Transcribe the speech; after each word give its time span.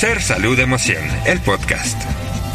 Ser 0.00 0.22
Salud 0.22 0.58
Emoción, 0.58 1.04
el 1.26 1.40
podcast. 1.40 2.02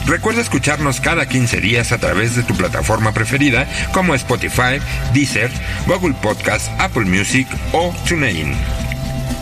Recuerda 0.08 0.42
escucharnos 0.42 1.00
cada 1.00 1.30
15 1.30 1.62
días 1.62 1.92
a 1.92 2.00
través 2.00 2.36
de 2.36 2.42
tu 2.42 2.56
plataforma 2.56 3.14
preferida 3.14 3.68
como 3.94 4.16
Spotify, 4.16 4.82
Deezer, 5.14 5.52
Google 5.86 6.16
Podcast, 6.24 6.68
Apple 6.80 7.06
Music 7.06 7.48
o 7.72 7.94
TuneIn. 8.10 8.52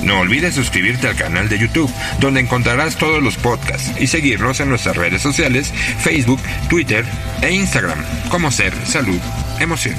No 0.03 0.19
olvides 0.19 0.53
suscribirte 0.53 1.07
al 1.07 1.15
canal 1.15 1.47
de 1.47 1.57
YouTube, 1.57 1.89
donde 2.19 2.41
encontrarás 2.41 2.97
todos 2.97 3.23
los 3.23 3.37
podcasts 3.37 3.93
y 3.97 4.07
seguirnos 4.07 4.59
en 4.59 4.67
nuestras 4.67 4.97
redes 4.97 5.21
sociales, 5.21 5.71
Facebook, 5.99 6.41
Twitter 6.69 7.05
e 7.41 7.53
Instagram, 7.53 8.03
como 8.29 8.51
Ser 8.51 8.73
Salud 8.85 9.19
Emoción. 9.61 9.95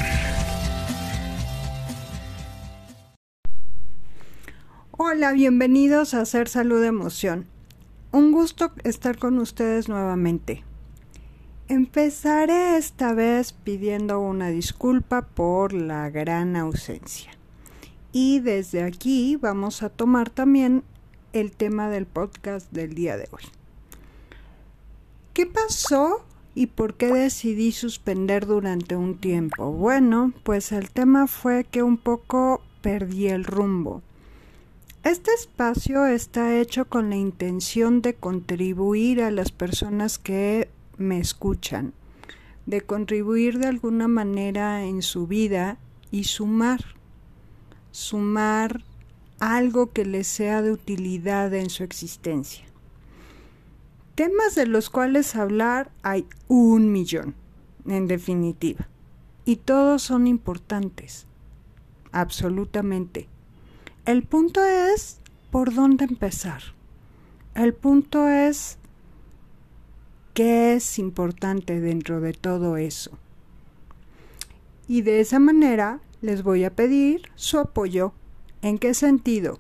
Hola, 4.91 5.33
bienvenidos 5.33 6.13
a 6.13 6.27
Ser 6.27 6.51
Salud 6.51 6.85
Emoción. 6.85 7.54
Un 8.15 8.31
gusto 8.31 8.71
estar 8.85 9.19
con 9.19 9.41
ustedes 9.41 9.89
nuevamente. 9.89 10.63
Empezaré 11.67 12.77
esta 12.77 13.13
vez 13.13 13.53
pidiendo 13.53 14.21
una 14.21 14.51
disculpa 14.51 15.23
por 15.23 15.73
la 15.73 16.11
gran 16.11 16.55
ausencia. 16.55 17.33
Y 18.13 18.39
desde 18.39 18.85
aquí 18.85 19.35
vamos 19.35 19.83
a 19.83 19.89
tomar 19.89 20.31
también 20.31 20.85
el 21.33 21.51
tema 21.51 21.89
del 21.91 22.07
podcast 22.07 22.71
del 22.71 22.95
día 22.95 23.17
de 23.17 23.29
hoy. 23.33 23.43
¿Qué 25.33 25.47
pasó 25.47 26.25
y 26.55 26.69
por 26.69 26.95
qué 26.95 27.09
decidí 27.09 27.73
suspender 27.73 28.47
durante 28.47 28.95
un 28.95 29.19
tiempo? 29.19 29.73
Bueno, 29.73 30.33
pues 30.45 30.71
el 30.71 30.89
tema 30.93 31.27
fue 31.27 31.65
que 31.65 31.83
un 31.83 31.97
poco 31.97 32.63
perdí 32.81 33.27
el 33.27 33.43
rumbo 33.43 34.05
este 35.05 35.35
espacio 35.35 36.07
está 36.07 36.59
hecho 36.59 36.87
con 36.87 37.11
la 37.11 37.17
intención 37.17 38.01
de 38.01 38.15
contribuir 38.15 39.23
a 39.23 39.31
las 39.31 39.53
personas 39.53 40.19
que 40.19 40.71
me 40.97 41.21
escuchan, 41.21 41.93
de 42.65 42.81
contribuir 42.81 43.59
de 43.59 43.67
alguna 43.67 44.09
manera 44.09 44.83
en 44.85 45.03
su 45.03 45.27
vida 45.27 45.77
y 46.11 46.25
sumar, 46.25 46.83
sumar 47.91 48.83
algo 49.41 49.93
que 49.93 50.07
les 50.07 50.27
sea 50.27 50.63
de 50.63 50.73
utilidad 50.73 51.53
en 51.53 51.69
su 51.69 51.85
existencia. 51.85 52.65
Temas 54.15 54.55
de 54.55 54.65
los 54.65 54.89
cuales 54.89 55.37
hablar 55.37 55.91
hay 56.03 56.27
un 56.49 56.91
millón, 56.91 57.35
en 57.87 58.07
definitiva, 58.07 58.89
y 59.45 59.57
todos 59.57 60.01
son 60.01 60.27
importantes, 60.27 61.27
absolutamente 62.11 63.29
el 64.07 64.23
punto 64.23 64.63
es 64.63 65.19
por 65.51 65.73
dónde 65.73 66.05
empezar. 66.05 66.63
El 67.55 67.73
punto 67.73 68.29
es 68.29 68.77
qué 70.35 70.75
es 70.75 70.99
importante 70.99 71.81
dentro 71.81 72.21
de 72.21 72.33
todo 72.35 72.77
eso. 72.77 73.13
Y 74.89 75.03
de 75.03 75.21
esa 75.21 75.39
manera 75.39 76.01
les 76.21 76.43
voy 76.43 76.65
a 76.65 76.75
pedir 76.75 77.31
su 77.35 77.59
apoyo. 77.59 78.13
¿En 78.61 78.79
qué 78.79 78.93
sentido? 78.93 79.59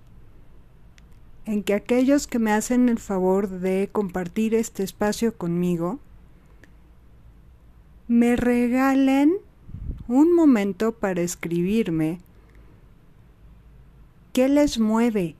En 1.46 1.62
que 1.62 1.74
aquellos 1.74 2.26
que 2.26 2.38
me 2.38 2.52
hacen 2.52 2.88
el 2.88 2.98
favor 2.98 3.48
de 3.48 3.88
compartir 3.92 4.54
este 4.54 4.82
espacio 4.82 5.36
conmigo 5.36 6.00
me 8.08 8.36
regalen 8.36 9.34
un 10.06 10.34
momento 10.34 10.92
para 10.92 11.22
escribirme 11.22 12.20
¿Qué 14.34 14.48
les 14.48 14.80
mueve? 14.80 15.36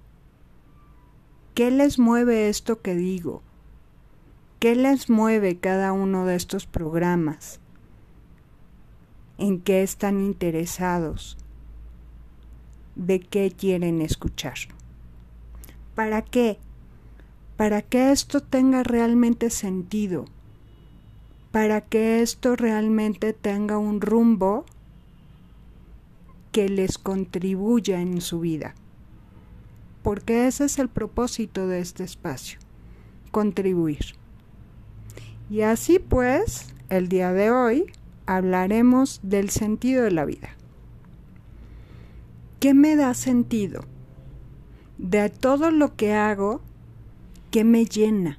¿Qué 1.54 1.72
les 1.72 1.98
mueve 1.98 2.48
esto 2.48 2.80
que 2.80 2.94
digo? 2.94 3.42
¿Qué 4.60 4.76
les 4.76 5.10
mueve 5.10 5.58
cada 5.58 5.92
uno 5.92 6.26
de 6.26 6.36
estos 6.36 6.66
programas? 6.66 7.58
¿En 9.36 9.60
qué 9.60 9.82
están 9.82 10.20
interesados? 10.20 11.36
¿De 12.94 13.18
qué 13.18 13.50
quieren 13.50 14.00
escuchar? 14.00 14.58
¿Para 15.96 16.22
qué? 16.22 16.60
Para 17.56 17.83
que 17.83 18.12
esto 18.12 18.44
tenga 18.44 18.84
realmente 18.84 19.50
sentido, 19.50 20.27
para 21.50 21.80
que 21.80 22.22
esto 22.22 22.54
realmente 22.54 23.33
tenga 23.33 23.77
un 23.77 24.00
rumbo 24.00 24.64
que 26.52 26.68
les 26.68 26.96
contribuya 26.96 28.00
en 28.00 28.20
su 28.20 28.38
vida 28.38 28.77
porque 30.04 30.46
ese 30.46 30.66
es 30.66 30.78
el 30.78 30.90
propósito 30.90 31.66
de 31.66 31.80
este 31.80 32.04
espacio, 32.04 32.58
contribuir. 33.30 34.14
Y 35.48 35.62
así 35.62 35.98
pues, 35.98 36.74
el 36.90 37.08
día 37.08 37.32
de 37.32 37.50
hoy 37.50 37.86
hablaremos 38.26 39.20
del 39.22 39.48
sentido 39.48 40.04
de 40.04 40.10
la 40.10 40.26
vida. 40.26 40.50
¿Qué 42.60 42.74
me 42.74 42.96
da 42.96 43.14
sentido? 43.14 43.84
De 44.98 45.30
todo 45.30 45.70
lo 45.70 45.96
que 45.96 46.12
hago, 46.12 46.60
¿qué 47.50 47.64
me 47.64 47.86
llena? 47.86 48.38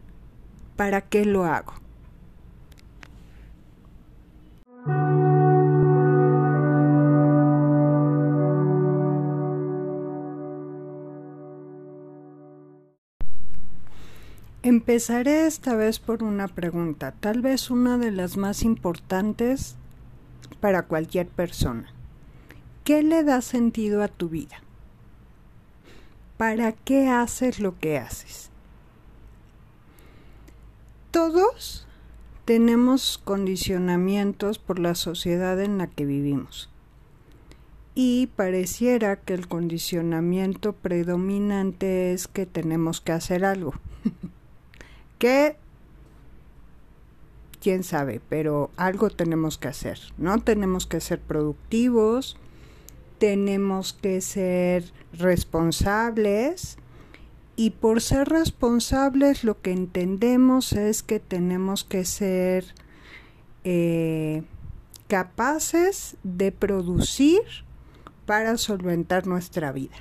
¿Para 0.76 1.02
qué 1.02 1.26
lo 1.26 1.46
hago? 1.46 1.74
Empezaré 14.66 15.46
esta 15.46 15.76
vez 15.76 16.00
por 16.00 16.24
una 16.24 16.48
pregunta, 16.48 17.12
tal 17.12 17.44
vez 17.44 17.70
una 17.70 18.00
de 18.00 18.10
las 18.10 18.36
más 18.36 18.64
importantes 18.64 19.76
para 20.60 20.88
cualquier 20.88 21.28
persona. 21.28 21.94
¿Qué 22.84 23.04
le 23.04 23.24
da 23.24 23.42
sentido 23.42 24.02
a 24.02 24.08
tu 24.08 24.28
vida? 24.28 24.64
¿Para 26.38 26.72
qué 26.72 27.10
haces 27.10 27.60
lo 27.60 27.78
que 27.78 28.00
haces? 28.00 28.50
Todos 31.12 31.86
tenemos 32.46 33.20
condicionamientos 33.24 34.58
por 34.58 34.80
la 34.80 34.96
sociedad 34.96 35.62
en 35.62 35.78
la 35.78 35.86
que 35.86 36.06
vivimos. 36.06 36.72
Y 37.94 38.32
pareciera 38.36 39.18
que 39.18 39.36
el 39.36 39.48
condicionamiento 39.48 40.74
predominante 40.74 42.14
es 42.14 42.28
que 42.28 42.48
tenemos 42.48 43.00
que 43.00 43.12
hacer 43.12 43.46
algo. 43.46 43.76
que 45.18 45.58
quién 47.62 47.84
sabe, 47.84 48.22
pero 48.30 48.70
algo 48.78 49.10
tenemos 49.10 49.58
que 49.58 49.70
hacer, 49.70 50.00
¿no? 50.18 50.40
Tenemos 50.40 50.86
que 50.86 51.00
ser 51.00 51.20
productivos, 51.20 52.38
tenemos 53.18 53.94
que 53.94 54.22
ser 54.22 54.92
responsables 55.14 56.78
y 57.56 57.72
por 57.72 58.02
ser 58.02 58.30
responsables 58.30 59.44
lo 59.44 59.62
que 59.62 59.72
entendemos 59.72 60.74
es 60.74 61.02
que 61.02 61.20
tenemos 61.20 61.84
que 61.84 62.06
ser 62.06 62.66
eh, 63.64 64.44
capaces 65.08 66.18
de 66.24 66.52
producir 66.52 67.42
para 68.26 68.58
solventar 68.58 69.26
nuestra 69.28 69.72
vida. 69.72 69.96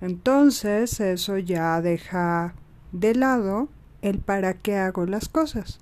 Entonces 0.00 1.00
eso 1.00 1.38
ya 1.38 1.80
deja 1.80 2.54
de 3.00 3.14
lado 3.14 3.68
el 4.02 4.18
para 4.18 4.54
qué 4.54 4.76
hago 4.76 5.06
las 5.06 5.28
cosas, 5.28 5.78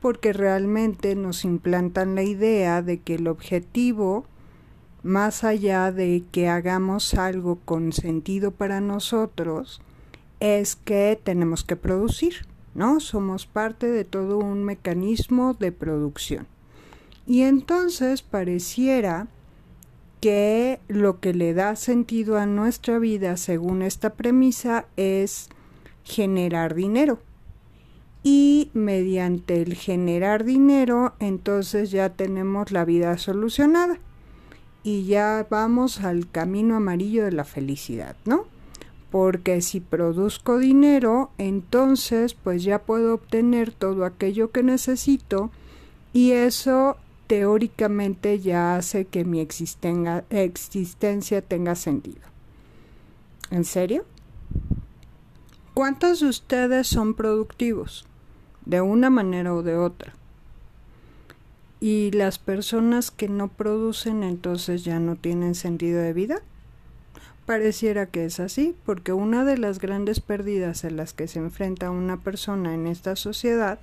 porque 0.00 0.32
realmente 0.32 1.14
nos 1.14 1.44
implantan 1.44 2.14
la 2.14 2.22
idea 2.22 2.82
de 2.82 3.00
que 3.00 3.14
el 3.14 3.28
objetivo, 3.28 4.24
más 5.02 5.44
allá 5.44 5.92
de 5.92 6.22
que 6.30 6.48
hagamos 6.48 7.14
algo 7.14 7.58
con 7.64 7.92
sentido 7.92 8.50
para 8.50 8.80
nosotros, 8.80 9.80
es 10.40 10.76
que 10.76 11.20
tenemos 11.22 11.64
que 11.64 11.76
producir, 11.76 12.46
¿no? 12.74 13.00
Somos 13.00 13.46
parte 13.46 13.86
de 13.90 14.04
todo 14.04 14.38
un 14.38 14.64
mecanismo 14.64 15.54
de 15.54 15.72
producción. 15.72 16.46
Y 17.26 17.42
entonces 17.42 18.22
pareciera 18.22 19.28
que 20.20 20.80
lo 20.88 21.20
que 21.20 21.32
le 21.32 21.54
da 21.54 21.76
sentido 21.76 22.36
a 22.38 22.46
nuestra 22.46 22.98
vida 22.98 23.36
según 23.36 23.82
esta 23.82 24.10
premisa 24.10 24.86
es 24.96 25.48
generar 26.04 26.74
dinero. 26.74 27.20
Y 28.22 28.70
mediante 28.74 29.62
el 29.62 29.74
generar 29.74 30.44
dinero, 30.44 31.14
entonces 31.20 31.90
ya 31.90 32.10
tenemos 32.10 32.70
la 32.70 32.84
vida 32.84 33.16
solucionada. 33.18 33.98
Y 34.82 35.04
ya 35.04 35.46
vamos 35.50 36.00
al 36.00 36.30
camino 36.30 36.76
amarillo 36.76 37.24
de 37.24 37.32
la 37.32 37.44
felicidad, 37.44 38.16
¿no? 38.24 38.44
Porque 39.10 39.60
si 39.60 39.80
produzco 39.80 40.58
dinero, 40.58 41.30
entonces 41.38 42.34
pues 42.34 42.62
ya 42.62 42.80
puedo 42.80 43.14
obtener 43.14 43.72
todo 43.72 44.04
aquello 44.04 44.50
que 44.50 44.62
necesito 44.62 45.50
y 46.12 46.32
eso 46.32 46.96
teóricamente 47.26 48.40
ya 48.40 48.76
hace 48.76 49.04
que 49.04 49.24
mi 49.24 49.40
existencia 49.40 51.42
tenga 51.42 51.74
sentido. 51.74 52.22
¿En 53.50 53.64
serio? 53.64 54.04
¿Cuántos 55.80 56.20
de 56.20 56.26
ustedes 56.26 56.88
son 56.88 57.14
productivos? 57.14 58.04
De 58.66 58.82
una 58.82 59.08
manera 59.08 59.54
o 59.54 59.62
de 59.62 59.78
otra. 59.78 60.12
Y 61.80 62.10
las 62.10 62.38
personas 62.38 63.10
que 63.10 63.30
no 63.30 63.48
producen 63.48 64.22
entonces 64.22 64.84
ya 64.84 65.00
no 65.00 65.16
tienen 65.16 65.54
sentido 65.54 66.02
de 66.02 66.12
vida. 66.12 66.42
Pareciera 67.46 68.04
que 68.04 68.26
es 68.26 68.40
así, 68.40 68.76
porque 68.84 69.14
una 69.14 69.42
de 69.46 69.56
las 69.56 69.78
grandes 69.78 70.20
pérdidas 70.20 70.84
en 70.84 70.98
las 70.98 71.14
que 71.14 71.26
se 71.26 71.38
enfrenta 71.38 71.90
una 71.90 72.18
persona 72.18 72.74
en 72.74 72.86
esta 72.86 73.16
sociedad 73.16 73.78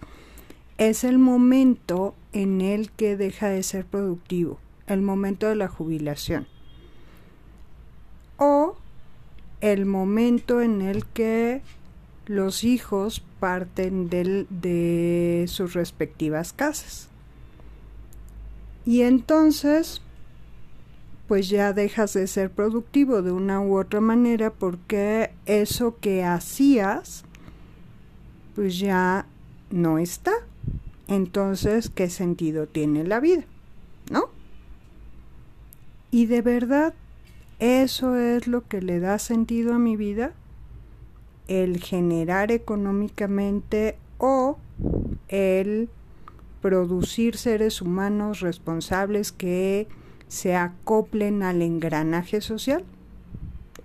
es 0.77 1.03
el 1.03 1.17
momento 1.17 2.13
en 2.31 2.61
el 2.61 2.91
que 2.91 3.17
deja 3.17 3.49
de 3.49 3.63
ser 3.63 3.85
productivo, 3.85 4.59
el 4.85 5.01
momento 5.01 5.47
de 5.47 5.55
la 5.55 5.67
jubilación. 5.67 6.45
O 8.37 8.77
el 9.61 9.87
momento 9.87 10.61
en 10.61 10.83
el 10.83 11.07
que 11.07 11.63
los 12.27 12.63
hijos 12.63 13.23
parten 13.39 14.09
de 14.09 15.45
sus 15.47 15.73
respectivas 15.73 16.53
casas. 16.53 17.09
Y 18.85 19.01
entonces, 19.01 20.01
pues 21.27 21.49
ya 21.49 21.73
dejas 21.73 22.13
de 22.13 22.25
ser 22.27 22.51
productivo 22.51 23.21
de 23.21 23.33
una 23.33 23.59
u 23.59 23.77
otra 23.77 23.99
manera 23.99 24.53
porque 24.53 25.31
eso 25.45 25.97
que 25.99 26.23
hacías, 26.23 27.25
pues 28.55 28.79
ya 28.79 29.25
no 29.71 29.97
está. 29.97 30.31
Entonces, 31.07 31.89
¿qué 31.89 32.09
sentido 32.09 32.67
tiene 32.67 33.03
la 33.03 33.19
vida? 33.19 33.43
¿No? 34.09 34.29
Y 36.09 36.27
de 36.27 36.41
verdad, 36.41 36.93
eso 37.59 38.15
es 38.15 38.47
lo 38.47 38.67
que 38.67 38.81
le 38.81 38.99
da 38.99 39.19
sentido 39.19 39.73
a 39.73 39.79
mi 39.79 39.97
vida, 39.97 40.31
el 41.47 41.81
generar 41.81 42.51
económicamente 42.51 43.97
o 44.17 44.57
el 45.27 45.89
producir 46.61 47.37
seres 47.37 47.81
humanos 47.81 48.41
responsables 48.41 49.31
que 49.31 49.87
se 50.27 50.55
acoplen 50.55 51.43
al 51.43 51.61
engranaje 51.61 52.41
social. 52.41 52.83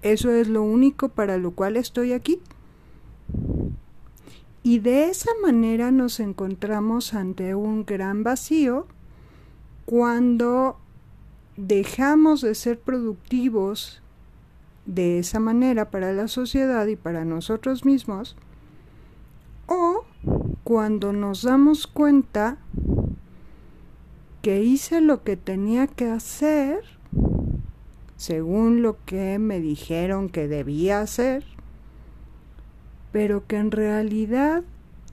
Eso 0.02 0.32
es 0.32 0.48
lo 0.48 0.62
único 0.62 1.08
para 1.08 1.38
lo 1.38 1.52
cual 1.52 1.76
estoy 1.76 2.12
aquí. 2.12 2.40
Y 4.64 4.78
de 4.80 5.08
esa 5.08 5.30
manera 5.42 5.90
nos 5.90 6.20
encontramos 6.20 7.14
ante 7.14 7.54
un 7.54 7.84
gran 7.84 8.22
vacío 8.22 8.86
cuando 9.86 10.76
dejamos 11.56 12.40
de 12.40 12.54
ser 12.54 12.78
productivos 12.80 14.01
de 14.86 15.18
esa 15.18 15.40
manera 15.40 15.90
para 15.90 16.12
la 16.12 16.28
sociedad 16.28 16.86
y 16.86 16.96
para 16.96 17.24
nosotros 17.24 17.84
mismos 17.84 18.36
o 19.66 20.04
cuando 20.64 21.12
nos 21.12 21.42
damos 21.42 21.86
cuenta 21.86 22.58
que 24.42 24.62
hice 24.62 25.00
lo 25.00 25.22
que 25.22 25.36
tenía 25.36 25.86
que 25.86 26.08
hacer 26.08 26.82
según 28.22 28.82
lo 28.82 28.98
que 29.04 29.40
me 29.40 29.58
dijeron 29.58 30.28
que 30.28 30.46
debía 30.46 31.00
hacer, 31.00 31.44
pero 33.10 33.48
que 33.48 33.56
en 33.56 33.72
realidad 33.72 34.62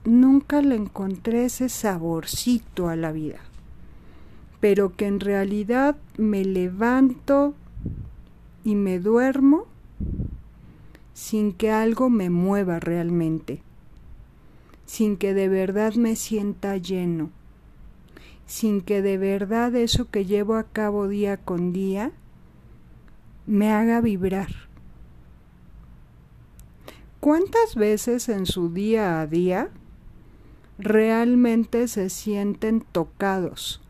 nunca 0.04 0.62
le 0.62 0.76
encontré 0.76 1.46
ese 1.46 1.68
saborcito 1.68 2.88
a 2.88 2.94
la 2.94 3.10
vida, 3.10 3.40
pero 4.60 4.94
que 4.94 5.08
en 5.08 5.18
realidad 5.18 5.96
me 6.18 6.44
levanto 6.44 7.54
y 8.64 8.74
me 8.74 8.98
duermo 8.98 9.66
sin 11.14 11.52
que 11.52 11.70
algo 11.70 12.10
me 12.10 12.30
mueva 12.30 12.80
realmente 12.80 13.62
sin 14.90 15.16
que 15.16 15.34
de 15.34 15.48
verdad 15.48 15.94
me 15.94 16.16
sienta 16.16 16.76
lleno, 16.76 17.30
sin 18.44 18.80
que 18.80 19.02
de 19.02 19.18
verdad 19.18 19.72
eso 19.76 20.10
que 20.10 20.24
llevo 20.24 20.56
a 20.56 20.64
cabo 20.64 21.06
día 21.06 21.36
con 21.36 21.72
día 21.72 22.10
me 23.46 23.70
haga 23.70 24.00
vibrar. 24.00 24.48
¿Cuántas 27.20 27.76
veces 27.76 28.28
en 28.28 28.46
su 28.46 28.70
día 28.70 29.20
a 29.20 29.28
día 29.28 29.68
realmente 30.76 31.86
se 31.86 32.10
sienten 32.10 32.80
tocados 32.80 33.80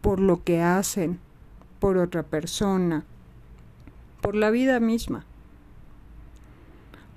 por 0.00 0.18
lo 0.18 0.42
que 0.42 0.62
hacen, 0.62 1.20
por 1.78 1.96
otra 1.96 2.24
persona, 2.24 3.04
por 4.20 4.34
la 4.34 4.50
vida 4.50 4.80
misma? 4.80 5.24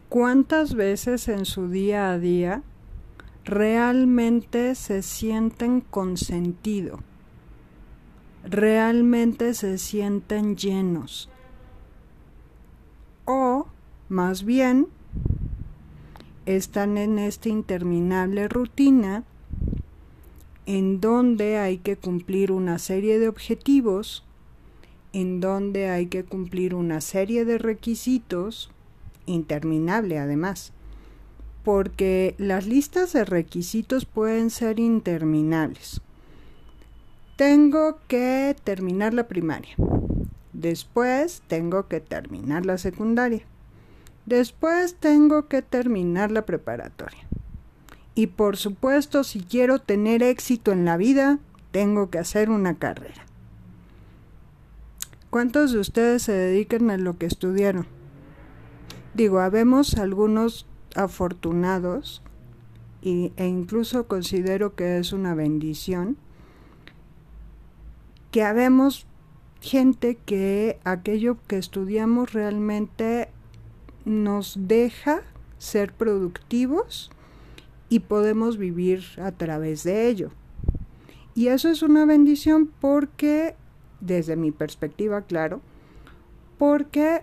¿Cuántas 0.10 0.74
veces 0.74 1.28
en 1.28 1.46
su 1.46 1.70
día 1.70 2.12
a 2.12 2.20
día 2.20 2.64
realmente 3.44 4.76
se 4.76 5.02
sienten 5.02 5.82
con 5.82 6.18
sentido, 6.18 7.00
realmente 8.44 9.54
se 9.54 9.78
sienten 9.78 10.56
llenos. 10.56 11.30
O, 13.26 13.68
más 14.10 14.44
bien, 14.44 14.88
están 16.46 16.98
en 16.98 17.20
esta 17.20 17.50
interminable 17.50 18.48
rutina 18.48 19.24
en 20.66 21.02
donde 21.02 21.58
hay 21.58 21.78
que 21.80 21.98
cumplir 21.98 22.52
una 22.52 22.78
serie 22.78 23.20
de 23.20 23.28
objetivos, 23.28 24.24
en 25.14 25.40
donde 25.40 25.90
hay 25.90 26.08
que 26.08 26.24
cumplir 26.24 26.76
una 26.76 27.02
serie 27.02 27.46
de 27.46 27.58
requisitos, 27.58 28.72
interminable 29.26 30.18
además 30.18 30.74
porque 31.64 32.36
las 32.38 32.66
listas 32.66 33.14
de 33.14 33.26
requisitos 33.26 34.06
pueden 34.06 34.50
ser 34.50 34.80
interminables. 34.80 36.02
Tengo 37.36 38.00
que 38.08 38.56
terminar 38.64 39.14
la 39.14 39.28
primaria. 39.28 39.76
Después 40.54 41.42
tengo 41.48 41.88
que 41.88 42.00
terminar 42.00 42.66
la 42.66 42.78
secundaria. 42.78 43.44
Después 44.26 44.96
tengo 44.96 45.48
que 45.48 45.62
terminar 45.62 46.32
la 46.32 46.46
preparatoria. 46.46 47.28
Y 48.14 48.28
por 48.28 48.58
supuesto, 48.58 49.24
si 49.24 49.42
quiero 49.42 49.80
tener 49.80 50.22
éxito 50.22 50.72
en 50.72 50.86
la 50.86 50.98
vida, 50.98 51.40
tengo 51.72 52.10
que 52.10 52.20
hacer 52.20 52.50
una 52.50 52.78
carrera. 52.78 53.26
¿Cuántos 55.32 55.72
de 55.72 55.80
ustedes 55.80 56.24
se 56.24 56.34
dedican 56.34 56.92
a 56.92 56.98
lo 56.98 57.18
que 57.18 57.26
estudiaron? 57.26 57.88
Digo, 59.14 59.40
habemos 59.40 59.96
algunos 59.96 60.68
afortunados 60.94 62.22
y, 63.02 63.32
e 63.38 63.48
incluso 63.48 64.08
considero 64.08 64.76
que 64.76 65.00
es 65.00 65.14
una 65.14 65.34
bendición 65.34 66.18
que 68.30 68.44
habemos 68.44 69.08
gente 69.62 70.18
que 70.26 70.80
aquello 70.84 71.38
que 71.48 71.58
estudiamos 71.58 72.34
realmente 72.34 73.30
nos 74.04 74.58
deja 74.60 75.22
ser 75.60 75.94
productivos 75.94 77.10
y 77.88 78.00
podemos 78.00 78.58
vivir 78.58 79.06
a 79.22 79.32
través 79.32 79.84
de 79.84 80.10
ello. 80.10 80.32
Y 81.36 81.48
eso 81.48 81.70
es 81.70 81.84
una 81.84 82.06
bendición 82.06 82.70
porque, 82.82 83.56
desde 84.02 84.36
mi 84.36 84.52
perspectiva, 84.52 85.22
claro, 85.22 85.62
porque 86.58 87.22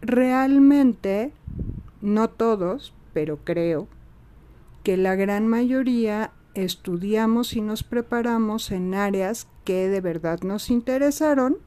realmente 0.00 1.32
no 2.00 2.28
todos, 2.28 2.94
pero 3.12 3.38
creo 3.44 3.88
que 4.84 4.96
la 4.96 5.16
gran 5.16 5.46
mayoría 5.48 6.32
estudiamos 6.54 7.54
y 7.54 7.60
nos 7.60 7.82
preparamos 7.82 8.70
en 8.70 8.94
áreas 8.94 9.48
que 9.64 9.88
de 9.88 10.00
verdad 10.00 10.40
nos 10.42 10.70
interesaron 10.70 11.58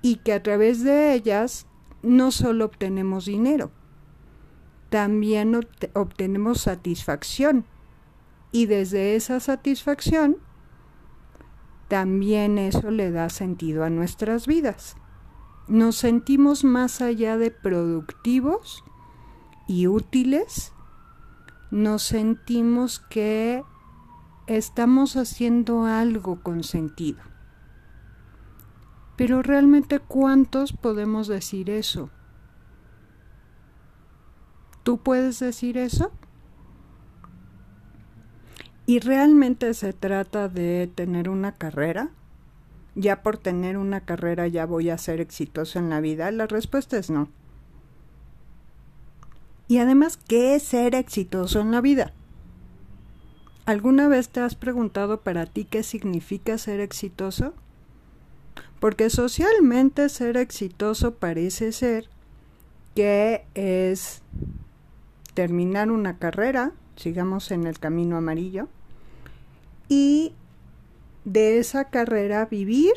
y 0.00 0.16
que 0.16 0.32
a 0.32 0.42
través 0.42 0.82
de 0.82 1.14
ellas 1.14 1.66
no 2.02 2.32
solo 2.32 2.64
obtenemos 2.64 3.26
dinero, 3.26 3.70
también 4.88 5.58
obtenemos 5.94 6.60
satisfacción. 6.60 7.64
Y 8.50 8.66
desde 8.66 9.16
esa 9.16 9.40
satisfacción 9.40 10.36
también 11.92 12.56
eso 12.56 12.90
le 12.90 13.10
da 13.10 13.28
sentido 13.28 13.84
a 13.84 13.90
nuestras 13.90 14.46
vidas. 14.46 14.96
Nos 15.68 15.96
sentimos 15.96 16.64
más 16.64 17.02
allá 17.02 17.36
de 17.36 17.50
productivos 17.50 18.82
y 19.68 19.88
útiles, 19.88 20.72
nos 21.70 22.02
sentimos 22.02 22.98
que 22.98 23.62
estamos 24.46 25.16
haciendo 25.16 25.84
algo 25.84 26.42
con 26.42 26.64
sentido. 26.64 27.20
Pero 29.16 29.42
realmente 29.42 29.98
¿cuántos 29.98 30.72
podemos 30.72 31.28
decir 31.28 31.68
eso? 31.68 32.08
¿Tú 34.82 34.96
puedes 35.02 35.40
decir 35.40 35.76
eso? 35.76 36.10
¿Y 38.92 39.00
realmente 39.00 39.72
se 39.72 39.94
trata 39.94 40.50
de 40.50 40.86
tener 40.86 41.30
una 41.30 41.52
carrera? 41.52 42.10
¿Ya 42.94 43.22
por 43.22 43.38
tener 43.38 43.78
una 43.78 44.02
carrera 44.02 44.48
ya 44.48 44.66
voy 44.66 44.90
a 44.90 44.98
ser 44.98 45.18
exitoso 45.18 45.78
en 45.78 45.88
la 45.88 46.02
vida? 46.02 46.30
La 46.30 46.46
respuesta 46.46 46.98
es 46.98 47.08
no. 47.08 47.30
Y 49.66 49.78
además, 49.78 50.18
¿qué 50.18 50.56
es 50.56 50.64
ser 50.64 50.94
exitoso 50.94 51.60
en 51.60 51.70
la 51.70 51.80
vida? 51.80 52.12
¿Alguna 53.64 54.08
vez 54.08 54.28
te 54.28 54.40
has 54.40 54.56
preguntado 54.56 55.22
para 55.22 55.46
ti 55.46 55.64
qué 55.64 55.82
significa 55.82 56.58
ser 56.58 56.80
exitoso? 56.80 57.54
Porque 58.78 59.08
socialmente 59.08 60.10
ser 60.10 60.36
exitoso 60.36 61.14
parece 61.14 61.72
ser 61.72 62.10
que 62.94 63.46
es 63.54 64.20
terminar 65.32 65.90
una 65.90 66.18
carrera, 66.18 66.72
sigamos 66.96 67.50
en 67.52 67.66
el 67.66 67.78
camino 67.78 68.18
amarillo, 68.18 68.68
y 69.92 70.32
de 71.26 71.58
esa 71.58 71.90
carrera 71.90 72.46
vivir, 72.46 72.94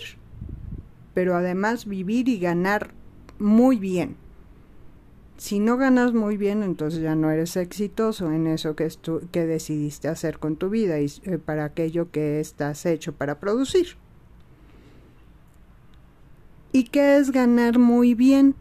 pero 1.14 1.36
además 1.36 1.86
vivir 1.86 2.30
y 2.30 2.40
ganar 2.40 2.92
muy 3.38 3.76
bien. 3.76 4.16
Si 5.36 5.60
no 5.60 5.76
ganas 5.76 6.14
muy 6.14 6.38
bien, 6.38 6.64
entonces 6.64 7.02
ya 7.02 7.14
no 7.14 7.30
eres 7.30 7.58
exitoso 7.58 8.32
en 8.32 8.48
eso 8.48 8.78
que, 8.78 8.90
que 9.34 9.46
decidiste 9.46 10.08
hacer 10.08 10.40
con 10.40 10.56
tu 10.56 10.70
vida 10.70 11.02
y 11.02 11.12
eh, 11.24 11.38
para 11.38 11.66
aquello 11.66 12.10
que 12.12 12.40
estás 12.40 12.86
hecho 12.86 13.12
para 13.12 13.42
producir. 13.42 13.98
¿Y 16.72 16.86
qué 16.86 17.18
es 17.18 17.32
ganar 17.32 17.78
muy 17.78 18.14
bien? 18.14 18.56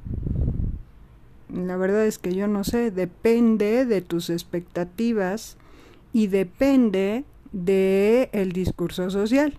La 1.52 1.76
verdad 1.76 2.04
es 2.04 2.18
que 2.18 2.34
yo 2.34 2.48
no 2.48 2.64
sé, 2.64 2.90
depende 2.90 3.86
de 3.86 4.00
tus 4.00 4.28
expectativas 4.28 5.56
y 6.12 6.26
depende 6.26 7.24
de 7.54 8.30
el 8.32 8.52
discurso 8.52 9.08
social. 9.10 9.56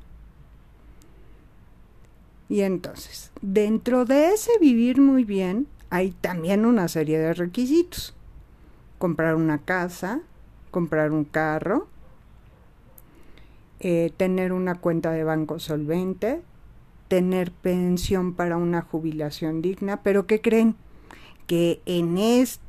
Y 2.49 2.61
entonces, 2.61 3.31
dentro 3.41 4.05
de 4.05 4.33
ese 4.33 4.51
vivir 4.59 5.01
muy 5.01 5.23
bien, 5.23 5.67
hay 5.89 6.11
también 6.11 6.65
una 6.65 6.87
serie 6.89 7.17
de 7.17 7.33
requisitos. 7.33 8.13
Comprar 8.99 9.35
una 9.35 9.59
casa, 9.59 10.21
comprar 10.71 11.11
un 11.11 11.23
carro, 11.23 11.87
eh, 13.79 14.11
tener 14.17 14.51
una 14.51 14.75
cuenta 14.75 15.11
de 15.11 15.23
banco 15.23 15.59
solvente, 15.59 16.41
tener 17.07 17.51
pensión 17.51 18.33
para 18.33 18.57
una 18.57 18.81
jubilación 18.81 19.61
digna, 19.61 20.03
pero 20.03 20.27
¿qué 20.27 20.41
creen? 20.41 20.75
Que 21.47 21.81
en 21.85 22.17
este 22.17 22.64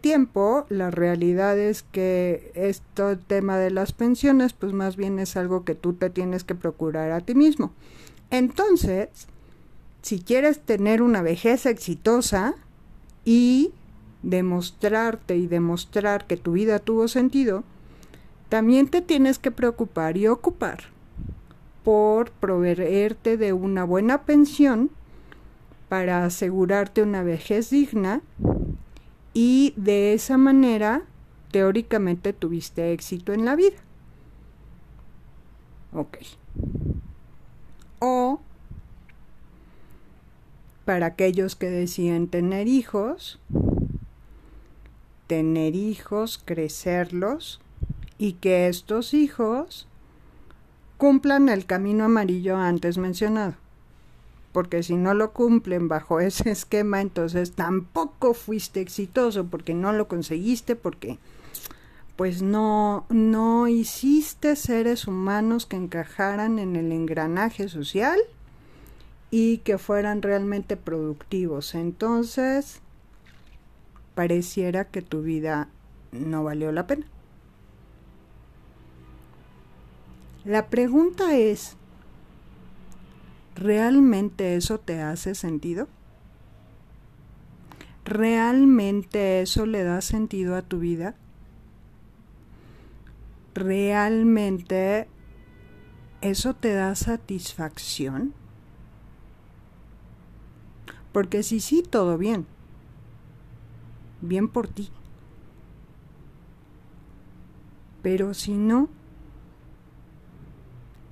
tiempo 0.00 0.66
la 0.68 0.90
realidad 0.90 1.58
es 1.58 1.82
que 1.82 2.52
este 2.54 3.16
tema 3.16 3.56
de 3.56 3.70
las 3.70 3.92
pensiones 3.92 4.52
pues 4.52 4.72
más 4.72 4.96
bien 4.96 5.18
es 5.18 5.36
algo 5.36 5.64
que 5.64 5.74
tú 5.74 5.94
te 5.94 6.10
tienes 6.10 6.44
que 6.44 6.54
procurar 6.54 7.10
a 7.12 7.20
ti 7.20 7.34
mismo. 7.34 7.72
Entonces, 8.30 9.08
si 10.02 10.20
quieres 10.20 10.60
tener 10.60 11.02
una 11.02 11.22
vejez 11.22 11.66
exitosa 11.66 12.54
y 13.24 13.72
demostrarte 14.22 15.36
y 15.36 15.46
demostrar 15.46 16.26
que 16.26 16.36
tu 16.36 16.52
vida 16.52 16.78
tuvo 16.78 17.08
sentido, 17.08 17.64
también 18.48 18.88
te 18.88 19.00
tienes 19.00 19.38
que 19.38 19.50
preocupar 19.50 20.16
y 20.16 20.28
ocupar 20.28 20.84
por 21.82 22.30
proveerte 22.30 23.36
de 23.36 23.52
una 23.52 23.84
buena 23.84 24.22
pensión 24.22 24.90
para 25.88 26.24
asegurarte 26.24 27.02
una 27.02 27.22
vejez 27.22 27.70
digna 27.70 28.22
y 29.36 29.74
de 29.76 30.14
esa 30.14 30.38
manera 30.38 31.02
teóricamente 31.50 32.32
tuviste 32.32 32.92
éxito 32.92 33.32
en 33.32 33.44
la 33.44 33.54
vida. 33.54 33.76
Ok 35.92 36.18
o 37.98 38.40
para 40.84 41.06
aquellos 41.06 41.56
que 41.56 41.68
deciden 41.68 42.28
tener 42.28 42.68
hijos, 42.68 43.40
tener 45.26 45.74
hijos, 45.74 46.40
crecerlos 46.44 47.60
y 48.18 48.34
que 48.34 48.68
estos 48.68 49.14
hijos 49.14 49.88
cumplan 50.96 51.48
el 51.48 51.66
camino 51.66 52.04
amarillo 52.04 52.56
antes 52.56 52.98
mencionado. 52.98 53.54
Porque 54.56 54.82
si 54.82 54.96
no 54.96 55.12
lo 55.12 55.34
cumplen 55.34 55.86
bajo 55.86 56.18
ese 56.20 56.50
esquema, 56.50 57.02
entonces 57.02 57.52
tampoco 57.52 58.32
fuiste 58.32 58.80
exitoso 58.80 59.44
porque 59.48 59.74
no 59.74 59.92
lo 59.92 60.08
conseguiste, 60.08 60.76
porque 60.76 61.18
pues 62.16 62.40
no, 62.40 63.04
no 63.10 63.68
hiciste 63.68 64.56
seres 64.56 65.06
humanos 65.06 65.66
que 65.66 65.76
encajaran 65.76 66.58
en 66.58 66.74
el 66.74 66.90
engranaje 66.90 67.68
social 67.68 68.18
y 69.30 69.58
que 69.58 69.76
fueran 69.76 70.22
realmente 70.22 70.78
productivos. 70.78 71.74
Entonces, 71.74 72.80
pareciera 74.14 74.86
que 74.86 75.02
tu 75.02 75.20
vida 75.20 75.68
no 76.12 76.44
valió 76.44 76.72
la 76.72 76.86
pena. 76.86 77.04
La 80.46 80.68
pregunta 80.68 81.36
es, 81.36 81.76
¿realmente 83.56 84.56
eso 84.56 84.78
te 84.78 85.02
hace 85.02 85.34
sentido? 85.34 85.88
¿Realmente 88.04 89.42
eso 89.42 89.66
le 89.66 89.82
da 89.82 90.00
sentido 90.00 90.54
a 90.54 90.62
tu 90.62 90.78
vida? 90.78 91.16
¿realmente 93.56 95.08
eso 96.20 96.54
te 96.54 96.74
da 96.74 96.94
satisfacción? 96.94 98.34
Porque 101.12 101.42
si 101.42 101.60
sí, 101.60 101.82
todo 101.82 102.18
bien. 102.18 102.46
Bien 104.20 104.48
por 104.48 104.68
ti. 104.68 104.90
Pero 108.02 108.34
si 108.34 108.52
no, 108.52 108.90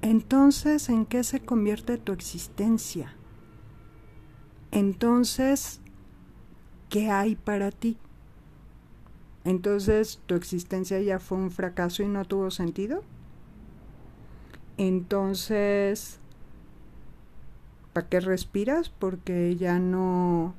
entonces 0.04 0.90
¿en 0.90 1.06
qué 1.06 1.24
se 1.24 1.40
convierte 1.40 1.96
tu 1.96 2.12
existencia? 2.12 3.14
Entonces, 4.70 5.80
¿qué 6.90 7.10
hay 7.10 7.36
para 7.36 7.70
ti? 7.70 7.96
Entonces, 9.44 10.20
¿tu 10.26 10.34
existencia 10.34 11.00
ya 11.00 11.18
fue 11.20 11.38
un 11.38 11.50
fracaso 11.50 12.02
y 12.02 12.08
no 12.08 12.26
tuvo 12.26 12.50
sentido? 12.50 13.02
Entonces, 14.76 16.18
¿para 17.94 18.08
qué 18.08 18.20
respiras? 18.20 18.90
Porque 18.90 19.56
ya 19.56 19.78
no 19.78 20.54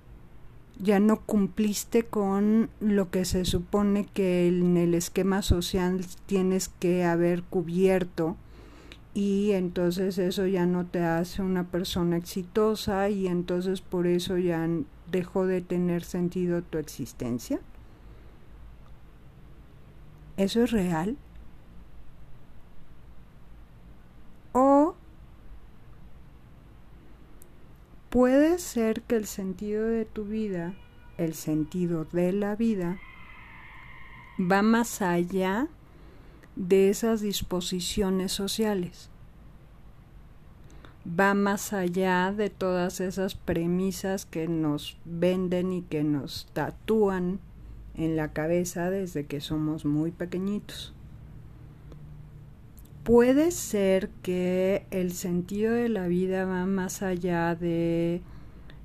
ya 0.78 1.00
no 1.00 1.22
cumpliste 1.22 2.04
con 2.04 2.70
lo 2.80 3.12
que 3.12 3.26
se 3.26 3.46
supone 3.46 4.06
que 4.06 4.48
en 4.48 4.76
el 4.76 4.94
esquema 4.94 5.42
social 5.42 6.06
tienes 6.26 6.68
que 6.68 7.06
haber 7.06 7.44
cubierto 7.44 8.38
y 9.16 9.54
entonces 9.54 10.18
eso 10.18 10.46
ya 10.46 10.66
no 10.66 10.86
te 10.86 11.02
hace 11.02 11.42
una 11.42 11.64
persona 11.64 12.18
exitosa 12.18 13.10
y 13.10 13.28
entonces 13.28 13.80
por 13.80 14.08
eso 14.08 14.38
ya 14.38 14.68
dejó 15.10 15.46
de 15.46 15.62
tener 15.62 16.04
sentido 16.04 16.62
tu 16.62 16.78
existencia. 16.78 17.62
¿Eso 20.36 20.64
es 20.64 20.72
real? 20.72 21.16
O 24.52 24.96
puede 28.10 28.60
ser 28.60 29.02
que 29.04 29.16
el 29.16 29.28
sentido 29.28 29.86
de 29.86 30.04
tu 30.04 30.26
vida, 30.26 30.74
el 31.18 31.36
sentido 31.36 32.04
de 32.04 32.34
la 32.34 32.58
vida, 32.58 33.00
va 34.38 34.62
más 34.62 35.02
allá 35.02 35.70
esas 36.70 37.22
disposiciones 37.22 38.32
sociales. 38.32 39.10
Va 41.08 41.34
más 41.34 41.74
allá 41.74 42.34
de 42.36 42.50
todas 42.50 43.00
esas 43.00 43.36
premisas 43.36 44.26
que 44.26 44.48
nos 44.48 44.98
venden 45.06 45.72
y 45.72 45.82
que 45.84 46.04
nos 46.04 46.48
tatúan 46.54 47.40
en 47.96 48.16
la 48.16 48.34
cabeza 48.34 48.90
desde 48.90 49.26
que 49.26 49.40
somos 49.40 49.86
muy 49.86 50.12
pequeñitos. 50.12 50.94
Puede 53.04 53.52
ser 53.52 54.10
que 54.24 54.88
el 54.90 55.12
sentido 55.14 55.74
de 55.74 55.90
la 55.90 56.08
vida 56.08 56.46
va 56.46 56.66
más 56.66 57.04
allá 57.04 57.54
de 57.54 58.24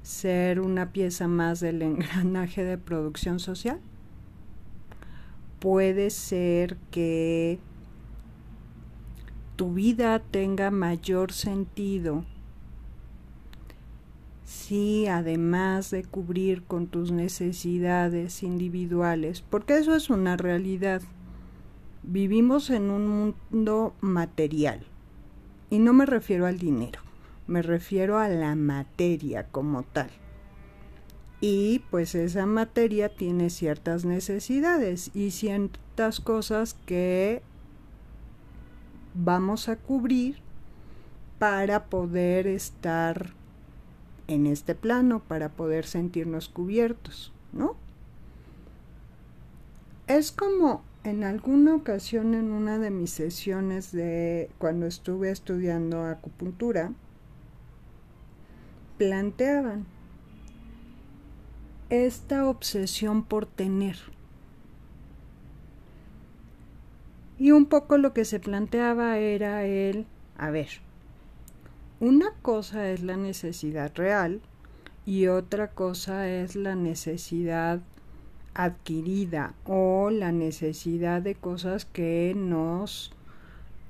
ser 0.02 0.60
una 0.60 0.92
pieza 0.92 1.26
más 1.26 1.60
del 1.60 1.80
engranaje 1.82 2.64
de 2.64 2.76
producción 2.76 3.40
social. 3.40 3.80
Puede 5.61 6.11
ser 6.11 6.76
que 6.90 7.59
tu 9.57 9.75
vida 9.75 10.19
tenga 10.19 10.71
mayor 10.71 11.33
sentido 11.33 12.25
si 14.50 15.07
además 15.07 15.90
de 15.90 16.02
cubrir 16.02 16.62
con 16.62 16.87
tus 16.87 17.12
necesidades 17.12 18.43
individuales, 18.43 19.43
porque 19.43 19.76
eso 19.76 19.95
es 19.95 20.11
una 20.11 20.37
realidad. 20.37 21.02
Vivimos 22.02 22.71
en 22.71 22.90
un 22.90 23.07
mundo 23.07 23.95
material 24.00 24.81
y 25.69 25.79
no 25.79 25.93
me 25.93 26.07
refiero 26.07 26.47
al 26.47 26.59
dinero, 26.59 27.00
me 27.47 27.61
refiero 27.61 28.19
a 28.19 28.29
la 28.29 28.57
materia 28.57 29.47
como 29.47 29.83
tal. 29.83 30.11
Y 31.40 31.78
pues 31.90 32.14
esa 32.14 32.44
materia 32.44 33.09
tiene 33.09 33.49
ciertas 33.49 34.04
necesidades 34.04 35.11
y 35.14 35.30
ciertas 35.30 36.20
cosas 36.20 36.75
que 36.85 37.42
vamos 39.14 39.68
a 39.68 39.76
cubrir 39.76 40.37
para 41.38 41.87
poder 41.87 42.47
estar 42.47 43.32
en 44.28 44.47
este 44.47 44.75
plano, 44.75 45.20
para 45.20 45.49
poder 45.49 45.87
sentirnos 45.87 46.49
cubiertos, 46.50 47.32
¿no? 47.52 47.76
Es 50.06 50.30
como 50.32 50.82
en 51.04 51.25
alguna 51.25 51.75
ocasión 51.75 52.35
en 52.35 52.52
una 52.52 52.78
de 52.78 52.90
mis 52.90 53.11
sesiones 53.11 53.90
de 53.90 54.50
cuando 54.59 54.87
estuve 54.87 55.30
estudiando 55.30 56.04
acupuntura, 56.04 56.92
planteaban 58.99 59.87
esta 61.90 62.49
obsesión 62.49 63.25
por 63.25 63.47
tener. 63.47 63.97
Y 67.37 67.50
un 67.50 67.66
poco 67.66 67.99
lo 67.99 68.12
que 68.12 68.25
se 68.25 68.38
planteaba 68.38 69.18
era 69.18 69.64
el, 69.64 70.06
a 70.38 70.50
ver, 70.50 70.68
una 71.99 72.30
cosa 72.42 72.90
es 72.90 73.02
la 73.02 73.16
necesidad 73.16 73.92
real 73.97 74.40
y 75.04 75.26
otra 75.26 75.68
cosa 75.68 76.28
es 76.28 76.54
la 76.54 76.76
necesidad 76.76 77.80
adquirida 78.54 79.54
o 79.64 80.11
la 80.11 80.30
necesidad 80.30 81.23
de 81.23 81.35
cosas 81.35 81.87
que 81.87 82.35
nos 82.37 83.12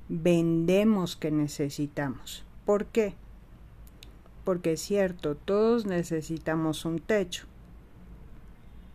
vendemos 0.09 1.15
que 1.15 1.29
necesitamos. 1.29 2.45
¿Por 2.65 2.85
qué? 2.87 3.13
Porque 4.43 4.73
es 4.73 4.81
cierto, 4.81 5.35
todos 5.35 5.85
necesitamos 5.85 6.85
un 6.85 6.99
techo 6.99 7.50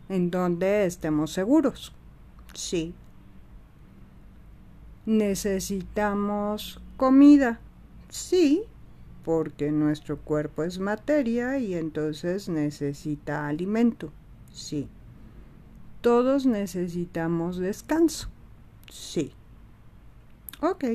en 0.09 0.31
donde 0.31 0.85
estemos 0.85 1.31
seguros. 1.31 1.93
Sí. 2.53 2.93
Necesitamos 5.05 6.81
comida. 6.97 7.59
Sí, 8.09 8.63
porque 9.23 9.71
nuestro 9.71 10.17
cuerpo 10.17 10.63
es 10.63 10.79
materia 10.79 11.59
y 11.59 11.75
entonces 11.75 12.49
necesita 12.49 13.47
alimento. 13.47 14.11
Sí. 14.51 14.87
Todos 16.01 16.45
necesitamos 16.45 17.57
descanso. 17.57 18.29
Sí. 18.89 19.33
Ok. 20.61 20.85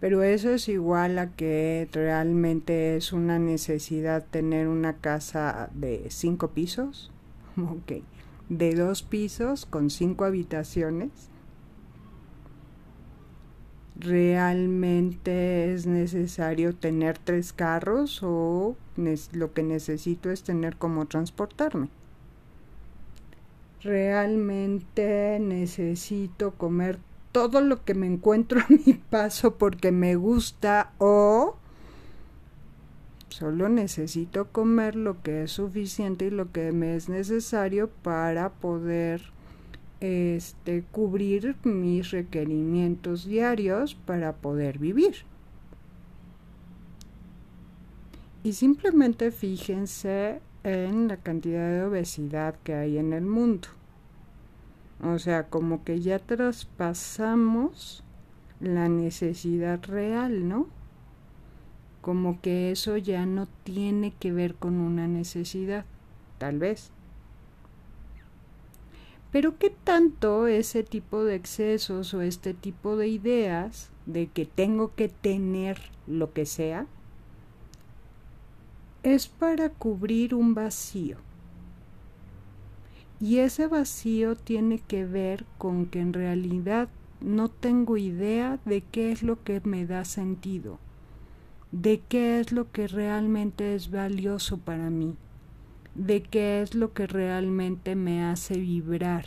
Pero 0.00 0.22
eso 0.22 0.50
es 0.50 0.68
igual 0.68 1.18
a 1.18 1.32
que 1.32 1.88
realmente 1.92 2.96
es 2.96 3.12
una 3.12 3.38
necesidad 3.38 4.24
tener 4.30 4.68
una 4.68 4.98
casa 4.98 5.70
de 5.74 6.06
cinco 6.10 6.48
pisos. 6.48 7.10
Ok. 7.56 8.02
De 8.50 8.74
dos 8.74 9.02
pisos 9.02 9.64
con 9.66 9.90
cinco 9.90 10.24
habitaciones. 10.24 11.10
¿Realmente 13.98 15.72
es 15.72 15.86
necesario 15.86 16.76
tener 16.76 17.16
tres 17.16 17.54
carros 17.54 18.20
o 18.22 18.76
lo 19.32 19.52
que 19.54 19.62
necesito 19.62 20.30
es 20.30 20.42
tener 20.42 20.76
cómo 20.76 21.06
transportarme? 21.06 21.88
¿Realmente 23.82 25.38
necesito 25.40 26.52
comer 26.52 26.98
todo 27.36 27.60
lo 27.60 27.84
que 27.84 27.92
me 27.92 28.06
encuentro 28.06 28.60
a 28.66 28.66
mi 28.70 28.94
paso 28.94 29.56
porque 29.56 29.92
me 29.92 30.16
gusta 30.16 30.94
o 30.96 31.56
solo 33.28 33.68
necesito 33.68 34.46
comer 34.46 34.96
lo 34.96 35.20
que 35.20 35.42
es 35.42 35.50
suficiente 35.50 36.28
y 36.28 36.30
lo 36.30 36.50
que 36.50 36.72
me 36.72 36.96
es 36.96 37.10
necesario 37.10 37.90
para 38.02 38.48
poder 38.48 39.20
este 40.00 40.82
cubrir 40.90 41.56
mis 41.62 42.10
requerimientos 42.10 43.26
diarios 43.26 43.94
para 43.94 44.32
poder 44.36 44.78
vivir. 44.78 45.16
Y 48.44 48.54
simplemente 48.54 49.30
fíjense 49.30 50.40
en 50.64 51.08
la 51.08 51.18
cantidad 51.18 51.70
de 51.70 51.84
obesidad 51.84 52.54
que 52.64 52.72
hay 52.72 52.96
en 52.96 53.12
el 53.12 53.26
mundo. 53.26 53.68
O 55.02 55.18
sea, 55.18 55.48
como 55.48 55.84
que 55.84 56.00
ya 56.00 56.18
traspasamos 56.18 58.02
la 58.60 58.88
necesidad 58.88 59.84
real, 59.84 60.48
¿no? 60.48 60.68
Como 62.00 62.40
que 62.40 62.70
eso 62.70 62.96
ya 62.96 63.26
no 63.26 63.46
tiene 63.64 64.14
que 64.18 64.32
ver 64.32 64.54
con 64.54 64.74
una 64.76 65.06
necesidad, 65.06 65.84
tal 66.38 66.58
vez. 66.58 66.92
Pero 69.32 69.58
¿qué 69.58 69.70
tanto 69.70 70.46
ese 70.46 70.82
tipo 70.82 71.24
de 71.24 71.34
excesos 71.34 72.14
o 72.14 72.22
este 72.22 72.54
tipo 72.54 72.96
de 72.96 73.08
ideas 73.08 73.90
de 74.06 74.28
que 74.28 74.46
tengo 74.46 74.94
que 74.94 75.08
tener 75.08 75.78
lo 76.06 76.32
que 76.32 76.46
sea 76.46 76.86
es 79.02 79.28
para 79.28 79.68
cubrir 79.68 80.34
un 80.34 80.54
vacío? 80.54 81.25
Y 83.20 83.38
ese 83.38 83.66
vacío 83.66 84.36
tiene 84.36 84.78
que 84.78 85.06
ver 85.06 85.46
con 85.56 85.86
que 85.86 86.00
en 86.00 86.12
realidad 86.12 86.88
no 87.20 87.48
tengo 87.48 87.96
idea 87.96 88.58
de 88.66 88.82
qué 88.82 89.10
es 89.10 89.22
lo 89.22 89.42
que 89.42 89.60
me 89.64 89.86
da 89.86 90.04
sentido, 90.04 90.78
de 91.72 92.00
qué 92.00 92.40
es 92.40 92.52
lo 92.52 92.70
que 92.70 92.88
realmente 92.88 93.74
es 93.74 93.90
valioso 93.90 94.58
para 94.58 94.90
mí, 94.90 95.16
de 95.94 96.22
qué 96.22 96.60
es 96.60 96.74
lo 96.74 96.92
que 96.92 97.06
realmente 97.06 97.96
me 97.96 98.22
hace 98.22 98.58
vibrar, 98.58 99.24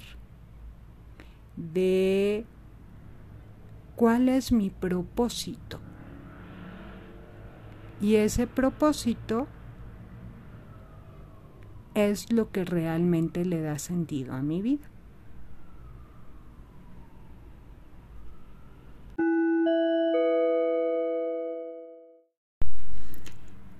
de 1.55 2.45
cuál 3.95 4.29
es 4.29 4.51
mi 4.51 4.69
propósito. 4.69 5.79
Y 7.99 8.15
ese 8.15 8.45
propósito 8.45 9.47
es 12.07 12.31
lo 12.31 12.51
que 12.51 12.65
realmente 12.65 13.45
le 13.45 13.61
da 13.61 13.79
sentido 13.79 14.33
a 14.33 14.41
mi 14.41 14.61
vida. 14.61 14.87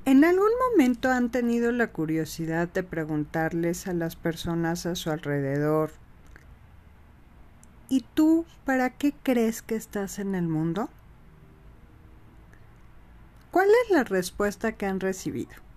¿En 0.06 0.26
algún 0.26 0.50
momento 0.72 1.12
han 1.12 1.30
tenido 1.30 1.72
la 1.72 1.92
curiosidad 1.92 2.68
de 2.68 2.82
preguntarles 2.82 3.88
a 3.88 3.94
las 3.94 4.16
personas 4.16 4.88
a 4.88 4.96
su 4.96 5.12
alrededor, 5.12 5.92
¿y 7.90 8.04
tú 8.16 8.46
para 8.66 8.90
qué 8.90 9.14
crees 9.22 9.62
que 9.62 9.76
estás 9.76 10.18
en 10.18 10.34
el 10.34 10.48
mundo? 10.48 10.90
¿Cuál 13.52 13.68
es 13.86 13.92
la 13.92 14.04
respuesta 14.04 14.72
que 14.72 14.88
han 14.88 15.00
recibido? 15.00 15.69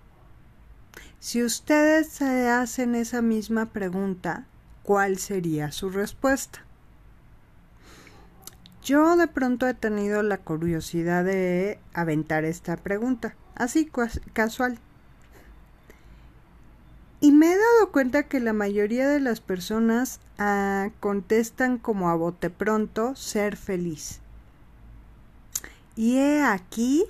Si 1.23 1.41
ustedes 1.41 2.09
se 2.09 2.49
hacen 2.49 2.95
esa 2.95 3.21
misma 3.21 3.67
pregunta, 3.67 4.45
¿cuál 4.83 5.17
sería 5.17 5.71
su 5.71 5.89
respuesta? 5.89 6.65
Yo 8.83 9.15
de 9.15 9.27
pronto 9.27 9.65
he 9.65 9.73
tenido 9.73 10.21
la 10.21 10.39
curiosidad 10.39 11.23
de 11.23 11.79
aventar 11.93 12.43
esta 12.43 12.75
pregunta, 12.75 13.35
así 13.55 13.89
casual. 14.33 14.77
Y 17.21 17.31
me 17.31 17.53
he 17.53 17.57
dado 17.57 17.93
cuenta 17.93 18.23
que 18.23 18.41
la 18.41 18.51
mayoría 18.51 19.07
de 19.07 19.21
las 19.21 19.39
personas 19.39 20.19
ah, 20.37 20.89
contestan 20.99 21.77
como 21.77 22.09
a 22.09 22.15
bote 22.15 22.49
pronto 22.49 23.15
ser 23.15 23.55
feliz. 23.55 24.19
Y 25.95 26.17
he 26.17 26.43
aquí 26.43 27.05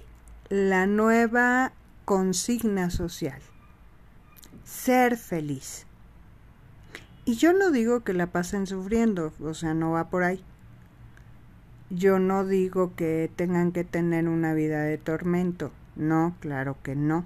la 0.49 0.85
nueva 0.85 1.71
consigna 2.05 2.91
social 2.91 3.41
ser 4.63 5.17
feliz. 5.17 5.85
Y 7.25 7.35
yo 7.35 7.53
no 7.53 7.71
digo 7.71 8.03
que 8.03 8.13
la 8.13 8.27
pasen 8.27 8.67
sufriendo, 8.67 9.33
o 9.41 9.53
sea, 9.53 9.73
no 9.73 9.91
va 9.91 10.09
por 10.09 10.23
ahí. 10.23 10.43
Yo 11.89 12.19
no 12.19 12.45
digo 12.45 12.95
que 12.95 13.31
tengan 13.35 13.71
que 13.71 13.83
tener 13.83 14.27
una 14.27 14.53
vida 14.53 14.81
de 14.81 14.97
tormento, 14.97 15.71
no, 15.95 16.35
claro 16.39 16.77
que 16.83 16.95
no. 16.95 17.25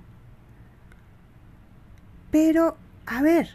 Pero, 2.31 2.77
a 3.05 3.21
ver, 3.21 3.49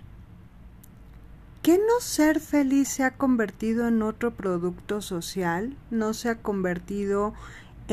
¿qué 1.62 1.78
no 1.78 2.00
ser 2.00 2.40
feliz 2.40 2.88
se 2.88 3.04
ha 3.04 3.12
convertido 3.12 3.86
en 3.86 4.02
otro 4.02 4.32
producto 4.32 5.02
social? 5.02 5.76
¿No 5.90 6.14
se 6.14 6.30
ha 6.30 6.36
convertido 6.36 7.34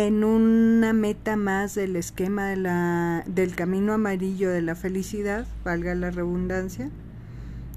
en 0.08 0.24
una 0.24 0.94
meta 0.94 1.36
más 1.36 1.76
del 1.76 1.98
esquema 1.98 2.48
de 2.48 2.56
la, 2.56 3.24
del 3.28 3.56
camino 3.56 3.94
amarillo 3.94 4.50
de 4.50 4.62
la 4.62 4.76
felicidad, 4.76 5.46
valga 5.66 5.94
la 5.94 6.10
redundancia, 6.10 6.90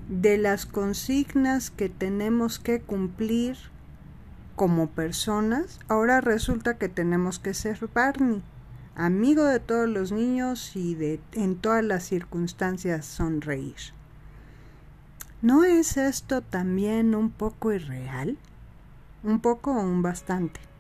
de 0.08 0.38
las 0.38 0.64
consignas 0.64 1.70
que 1.70 1.88
tenemos 1.88 2.61
que 2.61 2.80
cumplir 2.80 3.56
como 4.54 4.88
personas, 4.88 5.80
ahora 5.88 6.20
resulta 6.20 6.78
que 6.78 6.88
tenemos 6.88 7.40
que 7.40 7.54
ser 7.54 7.88
Barney. 7.92 8.42
amigo 8.94 9.44
de 9.44 9.58
todos 9.58 9.88
los 9.88 10.12
niños 10.12 10.76
y 10.76 10.94
de 10.94 11.18
en 11.32 11.56
todas 11.56 11.82
las 11.82 12.04
circunstancias 12.04 13.04
sonreír. 13.04 13.74
¿No 15.40 15.64
es 15.64 15.96
esto 15.96 16.40
también 16.40 17.16
un 17.16 17.30
poco 17.30 17.72
irreal? 17.72 18.38
Un 19.24 19.40
poco 19.40 19.72
o 19.72 19.82
un 19.82 20.02
bastante. 20.02 20.71